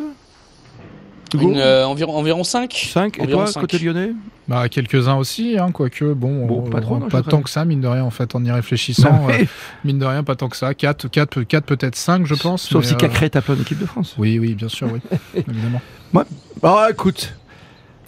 Une, 1.34 1.58
euh, 1.58 1.86
environ, 1.86 2.16
environ 2.16 2.44
5. 2.44 2.72
5 2.72 3.18
et 3.18 3.22
environ 3.22 3.42
toi, 3.42 3.52
cinq. 3.52 3.60
côté 3.60 3.78
lyonnais 3.78 4.12
Bah, 4.46 4.68
quelques-uns 4.68 5.16
aussi, 5.16 5.58
hein, 5.58 5.70
quoique, 5.72 6.12
bon, 6.14 6.46
Bon, 6.46 6.66
euh, 6.66 6.70
pas 6.70 6.80
trop, 6.80 6.98
non, 6.98 7.08
pas 7.08 7.22
tant 7.22 7.42
que 7.42 7.50
ça, 7.50 7.64
mine 7.64 7.80
de 7.80 7.86
rien, 7.86 8.04
en 8.04 8.10
fait, 8.10 8.34
en 8.34 8.44
y 8.44 8.50
réfléchissant. 8.52 9.28
Euh, 9.28 9.44
mine 9.84 9.98
de 9.98 10.06
rien, 10.06 10.24
pas 10.24 10.36
tant 10.36 10.48
que 10.48 10.56
ça. 10.56 10.74
4, 10.74 11.08
4, 11.08 11.42
4 11.42 11.64
peut-être 11.64 11.96
5, 11.96 12.26
je 12.26 12.34
pense. 12.34 12.62
Sauf 12.62 12.82
mais, 12.82 12.88
si 12.88 12.94
euh, 12.94 12.96
Cacré 12.96 13.30
tape 13.30 13.50
en 13.50 13.54
équipe 13.54 13.78
de 13.78 13.86
France. 13.86 14.14
Oui, 14.18 14.38
oui, 14.38 14.54
bien 14.54 14.68
sûr, 14.68 14.88
oui. 14.92 15.00
évidemment. 15.34 15.82
Bah 16.62 16.88
écoute, 16.90 17.34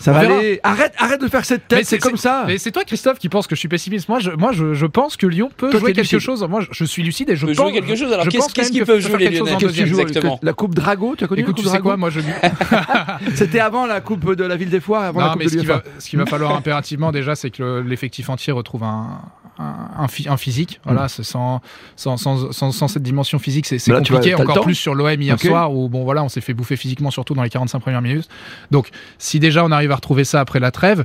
ça 0.00 0.10
On 0.10 0.14
va 0.14 0.20
aller. 0.20 0.60
Arrête, 0.62 0.92
arrête 0.98 1.20
de 1.20 1.28
faire 1.28 1.44
cette 1.44 1.68
tête, 1.68 1.84
c'est 1.86 1.98
comme 1.98 2.16
ça. 2.16 2.44
Mais 2.46 2.58
c'est 2.58 2.70
toi, 2.72 2.84
Christophe, 2.84 3.18
qui 3.18 3.28
pense 3.28 3.46
que 3.46 3.54
je 3.54 3.60
suis 3.60 3.68
pessimiste. 3.68 4.08
Moi, 4.08 4.18
je, 4.18 4.30
moi, 4.32 4.50
je, 4.52 4.74
je 4.74 4.86
pense 4.86 5.16
que 5.16 5.26
Lyon 5.26 5.50
peut 5.56 5.70
Toi, 5.70 5.80
jouer 5.80 5.92
quelque 5.92 6.04
lucide. 6.04 6.18
chose. 6.20 6.42
Moi, 6.48 6.60
je, 6.62 6.66
je 6.72 6.84
suis 6.84 7.02
lucide 7.02 7.30
et 7.30 7.36
je 7.36 7.46
peut 7.46 7.52
pense. 7.54 7.68
jouer 7.70 7.80
quelque 7.80 7.94
chose. 7.94 8.12
Alors 8.12 8.26
qu'est-ce 8.28 8.52
qu'ils 8.52 8.80
que 8.80 8.84
peuvent 8.86 8.96
peut 8.96 9.00
jouer 9.00 9.18
les 9.18 9.24
quelque 9.26 9.38
chose 9.38 9.48
Lyonnais 9.62 9.72
tu 9.72 10.00
Exactement. 10.00 10.40
La 10.42 10.52
coupe 10.52 10.74
Drago, 10.74 11.14
tu 11.16 11.24
as 11.24 11.26
connu 11.28 11.42
Écoute, 11.42 11.56
la 11.58 11.62
tu 11.62 11.62
coupe 11.62 11.72
sais 11.72 11.78
Drago 11.78 11.88
quoi, 11.88 11.96
moi, 11.96 12.10
je. 12.10 12.20
C'était 13.34 13.60
avant 13.60 13.86
la 13.86 14.00
coupe 14.00 14.34
de 14.34 14.44
la 14.44 14.56
ville 14.56 14.70
des 14.70 14.80
Foires, 14.80 15.02
avant 15.04 15.20
la 15.20 15.26
Non, 15.26 15.32
coupe 15.32 15.38
mais 15.40 15.44
de 15.46 15.50
ce 15.50 15.56
qu'il 15.58 15.66
va, 15.66 15.82
ce 15.98 16.08
qu'il 16.08 16.18
va 16.18 16.26
falloir 16.26 16.54
impérativement 16.56 17.12
déjà, 17.12 17.34
c'est 17.34 17.50
que 17.50 17.62
le- 17.62 17.82
l'effectif 17.82 18.28
entier 18.30 18.52
retrouve 18.52 18.82
un, 18.84 19.20
un, 19.60 20.04
un 20.04 20.08
phy- 20.08 20.28
un 20.28 20.36
physique. 20.36 20.80
Voilà, 20.84 21.08
c'est 21.08 21.22
sans, 21.22 21.60
sans, 21.96 22.16
sans, 22.16 22.52
sans, 22.52 22.72
sans 22.72 22.88
cette 22.88 23.02
dimension 23.02 23.38
physique, 23.38 23.66
c'est 23.66 23.76
tu 23.78 23.90
vas- 23.90 23.98
compliqué. 23.98 24.34
Encore 24.34 24.62
plus 24.62 24.74
sur 24.74 24.94
l'OM 24.94 25.20
hier 25.20 25.38
soir 25.38 25.72
où 25.74 25.88
bon 25.88 26.04
voilà, 26.04 26.24
on 26.24 26.28
s'est 26.28 26.40
fait 26.40 26.54
bouffer 26.54 26.76
physiquement 26.76 27.10
surtout 27.10 27.34
dans 27.34 27.42
les 27.42 27.50
45 27.50 27.78
premières 27.80 28.02
minutes. 28.02 28.28
Donc 28.70 28.88
si 29.18 29.38
déjà 29.40 29.64
on 29.64 29.70
arrive 29.70 29.92
à 29.92 29.96
retrouver 29.96 30.24
ça 30.24 30.40
après 30.40 30.60
la 30.60 30.70
trêve, 30.70 31.04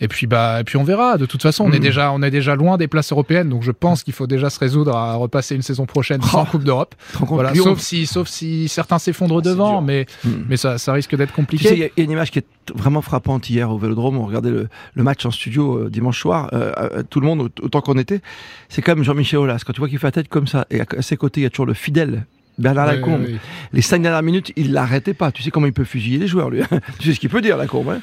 et 0.00 0.08
puis 0.08 0.26
bah 0.26 0.60
et 0.60 0.64
puis 0.64 0.76
on 0.76 0.84
verra. 0.84 1.16
De 1.18 1.26
toute 1.26 1.42
façon, 1.42 1.64
on 1.64 1.72
est 1.72 1.78
Mm. 1.78 1.82
déjà 1.82 2.12
on 2.12 2.22
est 2.22 2.30
déjà 2.30 2.54
loin 2.54 2.76
des 2.76 2.88
places 2.88 3.12
européennes, 3.12 3.48
donc 3.48 3.62
je 3.62 3.72
pense 3.72 4.02
qu'il 4.04 4.14
faut 4.14 4.26
déjà 4.26 4.50
se 4.50 4.58
résoudre 4.58 4.94
à 4.96 5.14
repasser 5.16 5.54
une 5.56 5.62
saison 5.62 5.86
prochaine 5.86 6.22
sans 6.22 6.42
Oh. 6.42 6.46
Coupe 6.50 6.64
d'Europe. 6.64 6.94
Tu 7.18 7.24
Voilà, 7.26 7.54
sauf 7.54 7.80
si 7.80 8.06
sauf 8.06 8.28
si 8.28 8.68
certains 8.68 8.98
s'effondrent 8.98 9.38
Ah, 9.38 9.42
devant, 9.42 9.82
mais 9.82 10.06
Hmm. 10.24 10.44
mais 10.48 10.56
ça, 10.56 10.78
ça 10.78 10.92
risque 10.92 11.16
d'être 11.16 11.30
Tu 11.30 11.34
compliqué. 11.36 11.68
sais, 11.68 11.74
il 11.74 11.80
y, 11.80 11.84
a- 11.84 11.88
il 11.96 11.98
y 11.98 12.00
a 12.02 12.04
une 12.04 12.10
image 12.12 12.30
qui 12.30 12.38
est 12.38 12.46
vraiment 12.74 13.02
frappante 13.02 13.48
hier 13.50 13.70
au 13.70 13.78
Vélodrome. 13.78 14.16
On 14.16 14.26
regardait 14.26 14.50
le, 14.50 14.68
le 14.94 15.02
match 15.02 15.24
en 15.26 15.30
studio 15.30 15.84
euh, 15.84 15.90
dimanche 15.90 16.20
soir. 16.20 16.50
euh, 16.52 16.72
euh, 16.78 17.02
tout 17.08 17.20
le 17.20 17.26
monde, 17.26 17.40
aut- 17.42 17.64
autant 17.64 17.80
qu'on 17.80 17.98
était, 17.98 18.20
c'est 18.68 18.82
comme 18.82 19.02
Jean-Michel 19.02 19.38
Aulas. 19.40 19.62
Quand 19.66 19.72
tu 19.72 19.80
vois 19.80 19.88
qu'il 19.88 19.98
fait 19.98 20.06
la 20.08 20.12
tête 20.12 20.28
comme 20.28 20.46
ça, 20.46 20.66
et 20.70 20.80
à, 20.80 20.86
à 20.96 21.02
ses 21.02 21.16
côtés, 21.16 21.40
il 21.40 21.44
y 21.44 21.46
a 21.46 21.50
toujours 21.50 21.66
le 21.66 21.74
fidèle 21.74 22.24
Bernard 22.58 22.86
Lacombe. 22.86 23.20
ouais. 23.22 23.36
Les 23.74 23.82
cinq 23.82 24.00
dernières 24.02 24.22
minutes, 24.22 24.52
il 24.56 24.72
l'arrêtait 24.72 25.12
pas. 25.14 25.30
Tu 25.30 25.42
sais 25.42 25.50
comment 25.50 25.66
il 25.66 25.72
peut 25.74 25.84
fusiller 25.84 26.18
les 26.18 26.26
joueurs, 26.26 26.48
lui. 26.50 26.62
tu 26.98 27.08
sais 27.08 27.14
ce 27.14 27.20
qu'il 27.20 27.28
peut 27.28 27.42
dire, 27.42 27.56
Lacombe. 27.58 27.90
Hein 27.90 28.00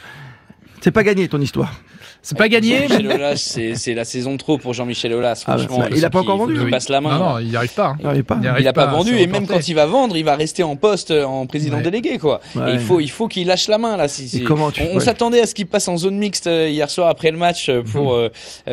c'est 0.84 0.92
pas 0.92 1.04
gagné 1.04 1.28
ton 1.28 1.40
histoire. 1.42 1.74
C'est 2.26 2.38
pas 2.38 2.48
gagné. 2.48 2.88
Jean-Michel 2.88 3.08
Aulas, 3.12 3.58
c'est 3.76 3.94
la 3.94 4.06
saison 4.06 4.32
de 4.34 4.38
trop 4.38 4.58
pour 4.58 4.74
Jean-Michel 4.74 5.14
Aulas. 5.14 5.44
Ah 5.46 5.52
bah, 5.56 5.58
Franchement, 5.64 5.84
ça, 5.84 5.90
il 5.96 6.06
a 6.06 6.10
pas 6.10 6.20
encore 6.20 6.38
vendu, 6.38 6.54
qu'il 6.54 6.64
oui. 6.64 6.72
passe 6.72 6.88
la 6.88 7.02
main. 7.02 7.18
Non, 7.20 7.40
il 7.40 7.48
n'y 7.50 7.56
arrive 7.58 7.74
pas. 7.74 7.96
Il 8.00 8.06
n'arrive 8.06 8.24
pas. 8.24 8.40
Il 8.42 8.54
Il 8.62 8.68
a 8.68 8.72
pas 8.74 8.86
vendu 8.86 9.18
et 9.18 9.28
même 9.28 9.46
quand 9.46 9.68
il 9.68 9.74
va 9.74 9.86
vendre, 9.86 10.16
il 10.16 10.24
va 10.24 10.36
rester 10.38 10.64
en 10.64 10.76
poste 10.78 11.12
euh, 11.12 11.26
en 11.26 11.46
président 11.48 11.78
Ouais. 11.78 11.84
délégué 11.84 12.18
quoi. 12.20 12.40
Et 12.56 12.60
Ouais. 12.60 12.74
il 12.76 12.80
faut 12.80 13.00
il 13.02 13.10
faut 13.10 13.28
qu'il 13.28 13.48
lâche 13.48 13.68
la 13.68 13.78
main 13.78 13.98
là. 13.98 14.08
Si, 14.08 14.24
Et 14.24 14.28
si- 14.28 14.44
comment 14.44 14.72
tu- 14.72 14.84
on 14.90 14.96
ouais. 14.96 15.00
s'attendait 15.02 15.42
à 15.42 15.48
ce 15.48 15.54
qu'il 15.54 15.66
passe 15.68 15.88
en 15.90 15.98
zone 15.98 16.16
mixte 16.18 16.48
euh, 16.48 16.70
hier 16.70 16.90
soir 16.90 17.10
après 17.10 17.30
le 17.32 17.38
match 17.38 17.68
euh, 17.68 17.80
Mhm. 17.82 17.84
pour 17.92 18.14
euh, 18.14 18.30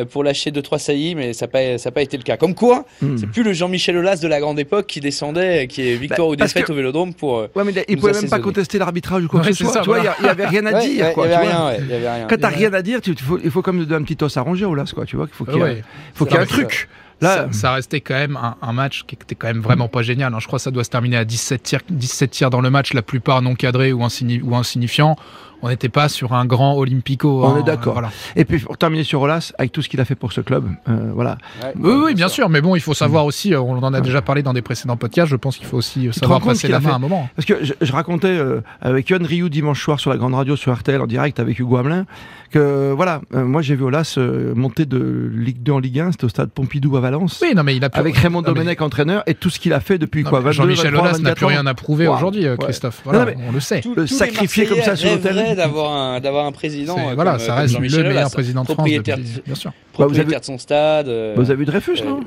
pour 0.09 0.23
lâcher 0.23 0.51
deux 0.51 0.61
trois 0.61 0.79
saillies, 0.79 1.15
mais 1.15 1.33
ça 1.33 1.45
n'a 1.45 1.51
pas 1.51 1.77
ça 1.77 1.91
pas 1.91 2.01
été 2.03 2.15
le 2.17 2.23
cas. 2.23 2.37
Comme 2.37 2.55
quoi, 2.55 2.85
Hmm. 3.01 3.17
c'est 3.17 3.27
plus 3.27 3.43
le 3.43 3.51
Jean-Michel 3.53 3.97
Aulas 3.97 4.17
de 4.21 4.27
la 4.29 4.39
grande 4.39 4.59
époque 4.59 4.87
qui 4.87 5.01
descendait, 5.01 5.67
qui 5.67 5.81
est 5.89 5.95
victoire 5.95 6.27
Bah, 6.29 6.33
ou 6.33 6.37
parce 6.37 6.53
défaite 6.53 6.67
que- 6.67 6.71
au 6.71 6.75
Vélodrome 6.75 7.13
pour. 7.13 7.47
Ouais, 7.53 7.63
mais 7.65 7.73
il 7.89 7.97
pouvait 7.97 8.13
même 8.13 8.29
pas 8.29 8.39
contester 8.39 8.77
l'arbitrage 8.79 9.25
ou 9.25 9.27
quoi 9.27 9.41
Ouais, 9.41 9.47
que 9.47 9.51
ce 9.53 9.57
c'est 9.57 9.63
soit. 9.65 9.73
ça, 9.73 9.79
tu 9.81 9.89
vois, 9.89 9.99
il 9.99 10.05
y 10.05 10.09
il 10.23 10.27
avait 10.29 10.45
rien 10.47 10.65
à 10.67 10.73
dire. 10.79 10.89
il 10.89 10.95
y 10.97 11.01
avait 11.01 11.35
rien, 11.37 11.73
il 11.77 12.00
y 12.01 12.07
rien. 12.07 12.27
Quand 12.27 12.37
t'as 12.39 12.47
rien 12.49 12.73
à 12.73 12.81
dire, 12.81 13.01
tu- 13.01 13.11
il 13.11 13.19
faut, 13.19 13.39
il 13.43 13.51
faut 13.51 13.61
comme 13.61 13.79
donner 13.85 13.95
un 14.01 14.03
petit 14.03 14.23
os 14.23 14.35
à 14.37 14.41
ronger 14.41 14.65
au 14.65 14.75
las, 14.75 14.91
quoi. 14.93 15.05
Tu 15.05 15.15
vois 15.15 15.27
qu'il 15.27 15.35
faut 15.35 15.45
qu'il 15.45 15.55
y 15.55 15.59
ait, 15.59 15.61
Ouais. 15.63 16.37
un 16.37 16.45
truc. 16.45 16.89
Là, 17.21 17.35
ça, 17.35 17.47
ça 17.51 17.73
restait 17.73 18.01
quand 18.01 18.15
même 18.15 18.35
un, 18.35 18.55
un 18.63 18.73
match 18.73 19.03
qui 19.05 19.13
était 19.13 19.35
quand 19.35 19.45
même 19.47 19.59
vraiment 19.61 19.87
pas 19.87 20.01
génial. 20.01 20.33
hein. 20.33 20.37
Je 20.39 20.47
crois 20.47 20.57
que 20.57 20.63
ça 20.63 20.71
doit 20.71 20.83
se 20.83 20.89
terminer 20.89 21.17
à 21.17 21.25
17 21.25 21.61
tirs, 21.61 21.81
17 21.89 22.31
tirs 22.31 22.49
dans 22.49 22.61
le 22.61 22.71
match, 22.71 22.93
la 22.93 23.03
plupart 23.03 23.43
non 23.43 23.53
cadrés 23.53 23.93
ou, 23.93 24.01
insigni- 24.01 24.41
ou 24.41 24.55
insignifiants. 24.55 25.15
On 25.63 25.69
n'était 25.69 25.89
pas 25.89 26.09
sur 26.09 26.33
un 26.33 26.45
grand 26.45 26.75
Olympico. 26.77 27.43
On 27.43 27.55
hein, 27.55 27.59
est 27.59 27.63
d'accord. 27.63 27.93
voilà. 27.93 28.09
Et 28.35 28.45
puis 28.45 28.59
pour 28.59 28.77
terminer 28.77 29.03
sur 29.03 29.21
Olas, 29.21 29.53
avec 29.57 29.71
tout 29.71 29.81
ce 29.81 29.89
qu'il 29.89 29.99
a 30.01 30.05
fait 30.05 30.15
pour 30.15 30.33
ce 30.33 30.41
club, 30.41 30.65
euh, 30.89 31.11
voilà. 31.13 31.37
Ouais, 31.63 31.73
Oui, 31.79 32.01
oui, 32.05 32.13
bien 32.15 32.27
sûr. 32.29 32.49
Mais 32.49 32.61
bon, 32.61 32.75
il 32.75 32.81
faut 32.81 32.93
savoir 32.93 33.25
aussi, 33.25 33.53
euh, 33.53 33.61
on 33.61 33.77
en 33.81 33.93
a 33.93 34.01
déjà 34.01 34.21
parlé 34.21 34.43
dans 34.43 34.53
des 34.53 34.61
précédents 34.61 34.97
podcasts, 34.97 35.29
je 35.29 35.35
pense 35.35 35.57
qu'il 35.57 35.67
faut 35.67 35.77
aussi 35.77 36.07
euh, 36.07 36.11
te 36.11 36.15
savoir 36.19 36.41
passer 36.41 36.67
la 36.67 36.79
main 36.79 36.87
fait- 36.87 36.93
à 36.93 36.95
un 36.95 36.99
moment. 36.99 37.29
Parce 37.35 37.45
que 37.45 37.63
je, 37.63 37.73
je 37.79 37.91
racontais 37.91 38.27
euh, 38.27 38.61
avec 38.81 39.09
Yohan 39.09 39.23
Ryu 39.25 39.49
dimanche 39.49 39.81
soir 39.83 39.99
sur 39.99 40.09
la 40.09 40.17
grande 40.17 40.33
radio 40.33 40.55
sur 40.55 40.73
RTL 40.73 40.99
en 41.01 41.07
direct 41.07 41.39
avec 41.39 41.57
Hugo 41.59 41.77
Hamelin 41.77 42.05
que 42.49 42.91
voilà, 42.93 43.21
euh, 43.33 43.45
moi 43.45 43.61
j'ai 43.61 43.75
vu 43.75 43.83
Olas 43.85 44.15
euh, 44.17 44.53
monter 44.55 44.85
de 44.85 45.31
Ligue 45.33 45.63
2 45.63 45.71
en 45.71 45.79
Ligue 45.79 45.99
1, 46.01 46.11
c'était 46.11 46.25
au 46.25 46.29
stade 46.29 46.49
Pompidou 46.51 46.97
à 46.97 46.99
Valence. 46.99 47.39
Oui, 47.41 47.53
non, 47.55 47.63
mais 47.63 47.77
il 47.77 47.83
a 47.85 47.89
pu- 47.89 47.97
Avec 47.99 48.17
Raymond 48.17 48.41
Non, 48.41 48.49
mais- 48.49 48.55
Domenech 48.55 48.81
entraîneur 48.81 49.23
et 49.25 49.35
tout 49.35 49.49
ce 49.49 49.57
qu'il 49.59 49.71
a 49.71 49.79
fait 49.79 49.97
depuis 49.97 50.23
non, 50.23 50.29
quoi 50.29 50.39
mais 50.39 50.45
22, 50.51 50.53
Jean-Michel 50.57 50.91
23, 50.91 50.99
Aulas 51.01 51.11
n'a 51.11 51.17
24 51.29 51.37
plus 51.37 51.45
rien 51.45 51.65
à 51.65 51.73
prouver 51.73 52.07
Wow. 52.09 52.15
aujourd'hui, 52.15 52.45
euh, 52.45 52.51
Ouais. 52.57 52.65
Christophe. 52.65 53.01
Non, 53.05 53.11
Voilà, 53.13 53.25
mais 53.25 53.37
on 53.47 53.51
le 53.53 53.59
sait. 53.61 53.81
Le 53.95 54.05
sacrifier 54.05 54.65
comme 54.65 54.81
ça 54.81 54.95
sur 54.97 55.09
Marseillais 55.11 55.50
d'avoir 55.55 55.91
un 55.91 56.19
d'avoir 56.19 56.45
un 56.45 56.51
président. 56.51 56.97
Euh, 56.97 57.15
voilà, 57.15 57.39
ça 57.39 57.53
euh, 57.53 57.61
reste 57.61 57.75
le 57.75 57.81
meilleur 57.81 58.05
Aulas. 58.11 58.29
président 58.29 58.61
de 58.61 58.65
France. 58.65 58.75
propriétaire, 58.77 59.17
depuis- 59.17 59.41
bien 59.45 59.55
sûr. 59.55 59.71
Bah, 59.71 59.75
vous 59.91 60.03
avez- 60.03 60.13
propriétaire 60.13 60.39
de 60.39 60.45
son 60.45 60.57
stade. 60.57 61.07
euh, 61.09 61.33
Vous 61.35 61.51
avez 61.51 61.59
vu 61.59 61.65
Dreyfus, 61.65 61.99
euh, 62.01 62.05
non 62.05 62.19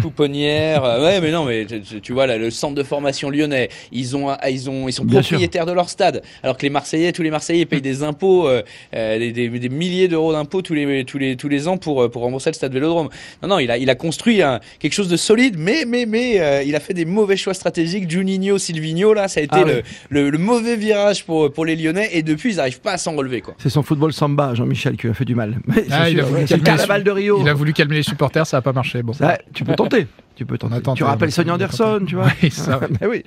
Pouponnière, 0.00 0.84
euh, 0.84 1.02
ouais, 1.04 1.20
mais 1.20 1.30
non, 1.30 1.44
mais 1.44 1.64
tu, 2.02 2.12
vois 2.12 2.26
là, 2.26 2.36
le 2.36 2.50
centre 2.50 2.74
de 2.74 2.82
formation 2.82 3.30
lyonnais, 3.30 3.68
ils 3.92 4.16
ont, 4.16 4.28
ils 4.50 4.68
ont, 4.68 4.88
ils 4.88 4.92
sont 4.92 5.04
Bien 5.04 5.20
propriétaires 5.20 5.64
de 5.64 5.70
leur 5.72 5.88
stade, 5.88 6.22
alors 6.42 6.56
que 6.56 6.62
les 6.62 6.70
Marseillais, 6.70 7.12
tous 7.12 7.22
les 7.22 7.30
Marseillais 7.30 7.64
payent 7.64 7.80
des 7.80 8.02
impôts, 8.02 8.48
euh, 8.48 8.62
euh, 8.96 9.18
des, 9.18 9.30
des- 9.32 9.48
des 9.48 9.68
milliers 9.68 10.08
d'euros 10.08 10.32
d'impôts 10.32 10.62
tous 10.62 10.74
les, 10.74 11.04
tous 11.04 11.18
les, 11.18 11.36
tous 11.36 11.48
les 11.48 11.68
ans 11.68 11.76
pour, 11.76 12.10
pour 12.10 12.22
rembourser 12.22 12.50
le 12.50 12.54
stade 12.54 12.72
Vélodrome. 12.72 13.08
Non, 13.42 13.48
non, 13.50 13.58
il 13.60 13.70
a, 13.70 13.78
il 13.78 13.88
a 13.88 13.94
construit 13.94 14.42
un, 14.42 14.58
quelque 14.80 14.92
chose 14.94 15.08
de 15.08 15.16
solide, 15.16 15.54
mais, 15.56 15.84
mais, 15.86 16.04
mais, 16.06 16.40
euh, 16.40 16.62
il 16.64 16.74
a 16.74 16.80
fait 16.80 16.94
des 16.94 17.04
mauvais 17.04 17.36
choix 17.36 17.54
stratégiques. 17.54 18.10
Juninho, 18.10 18.58
Silvino, 18.58 19.14
là, 19.14 19.28
ça 19.28 19.38
a 19.40 19.42
été 19.44 19.56
Ah 19.56 19.64
le, 20.10 20.30
le 20.30 20.38
mauvais 20.38 20.74
virage 20.76 21.24
pour, 21.24 21.52
pour 21.52 21.64
les 21.64 21.76
Lyonnais, 21.76 22.08
et 22.12 22.22
depuis, 22.24 22.54
ils 22.54 22.60
n'arrivent 22.72 22.80
pas 22.80 22.92
à 22.92 22.98
s'en 22.98 23.14
relever, 23.14 23.40
quoi. 23.40 23.54
C'est 23.58 23.70
son 23.70 23.82
football 23.82 24.12
samba, 24.12 24.54
Jean-Michel, 24.54 24.96
qui 24.96 25.02
lui 25.02 25.10
a 25.10 25.14
fait 25.14 25.24
du 25.24 25.34
mal. 25.34 25.58
Mais 25.66 25.84
Ah, 25.90 26.04
c'est 26.04 26.12
il 26.12 26.20
a 26.20 26.24
voulu 26.24 26.44
calmer 26.44 26.64
carnaval 26.64 27.04
de 27.04 27.10
Rio. 27.10 27.40
Il 27.40 27.48
a 27.48 27.54
voulu 27.54 27.72
calmer 27.72 27.96
les 27.96 28.02
supporters, 28.02 28.46
ça 28.46 28.58
n'a 28.58 28.62
pas 28.62 28.72
marché. 28.72 29.02
Bon. 29.02 29.12
Ça, 29.12 29.38
tu 29.52 29.64
peux 29.64 29.74
tenter. 29.74 30.06
Tu 30.34 30.46
peux 30.46 30.56
tenter. 30.58 30.74
On 30.74 30.76
a 30.78 30.80
tenté, 30.80 30.96
tu 30.98 31.04
rappelles 31.04 31.30
Sonny. 31.32 31.50
Anderson, 31.50 32.00
tu 32.06 32.14
vois. 32.16 32.28
Oui, 32.42 32.50
ça. 32.50 32.80
Mais 33.00 33.06
oui. 33.10 33.22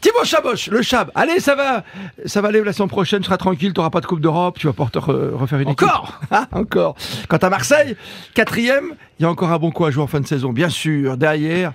Thibaut 0.00 0.24
Chaboch, 0.24 0.66
le 0.68 0.82
Chab. 0.82 1.10
Allez, 1.14 1.38
ça 1.40 1.54
va. 1.54 1.84
Ça 2.24 2.40
va 2.40 2.48
aller 2.48 2.62
la 2.64 2.72
saison 2.72 2.88
prochaine. 2.88 3.20
Tu 3.20 3.26
seras 3.26 3.36
tranquille. 3.36 3.72
Tu 3.72 3.78
n'auras 3.78 3.90
pas 3.90 4.00
de 4.00 4.06
Coupe 4.06 4.20
d'Europe. 4.20 4.58
Tu 4.58 4.66
vas 4.66 4.72
pouvoir 4.72 4.90
te 4.90 4.98
re- 4.98 5.34
refaire 5.34 5.60
une 5.60 5.68
Encore 5.68 6.18
équipe. 6.20 6.28
Ah, 6.30 6.48
Encore. 6.52 6.96
Quant 7.28 7.36
à 7.36 7.50
Marseille, 7.50 7.96
quatrième, 8.34 8.94
il 9.18 9.22
y 9.22 9.26
a 9.26 9.30
encore 9.30 9.50
un 9.52 9.58
bon 9.58 9.70
coup 9.70 9.84
à 9.84 9.90
jouer 9.90 10.02
en 10.02 10.06
fin 10.06 10.20
de 10.20 10.26
saison. 10.26 10.52
Bien 10.52 10.68
sûr. 10.70 11.16
Derrière, 11.16 11.72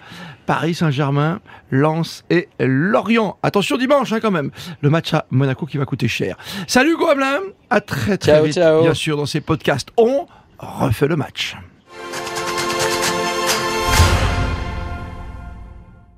Paris 0.47 0.73
Saint-Germain, 0.73 1.39
Lens 1.69 2.23
et 2.29 2.49
Lorient. 2.59 3.37
Attention 3.43 3.77
dimanche, 3.77 4.11
hein, 4.11 4.19
quand 4.21 4.31
même. 4.31 4.49
Le 4.81 4.89
match 4.89 5.13
à 5.13 5.25
Monaco 5.31 5.65
qui 5.67 5.77
va 5.77 5.85
coûter 5.85 6.07
cher. 6.07 6.35
Salut, 6.67 6.97
Gohamelin. 6.97 7.39
À 7.69 7.81
très, 7.81 8.17
très 8.17 8.31
Ciao, 8.33 8.45
vite. 8.45 8.53
ciao. 8.55 8.81
Bien 8.81 8.93
sûr, 8.95 9.15
dans 9.17 9.25
ces 9.27 9.41
podcasts, 9.41 9.89
on 9.97 10.25
refait 10.59 11.07
le 11.07 11.15
match. 11.15 11.55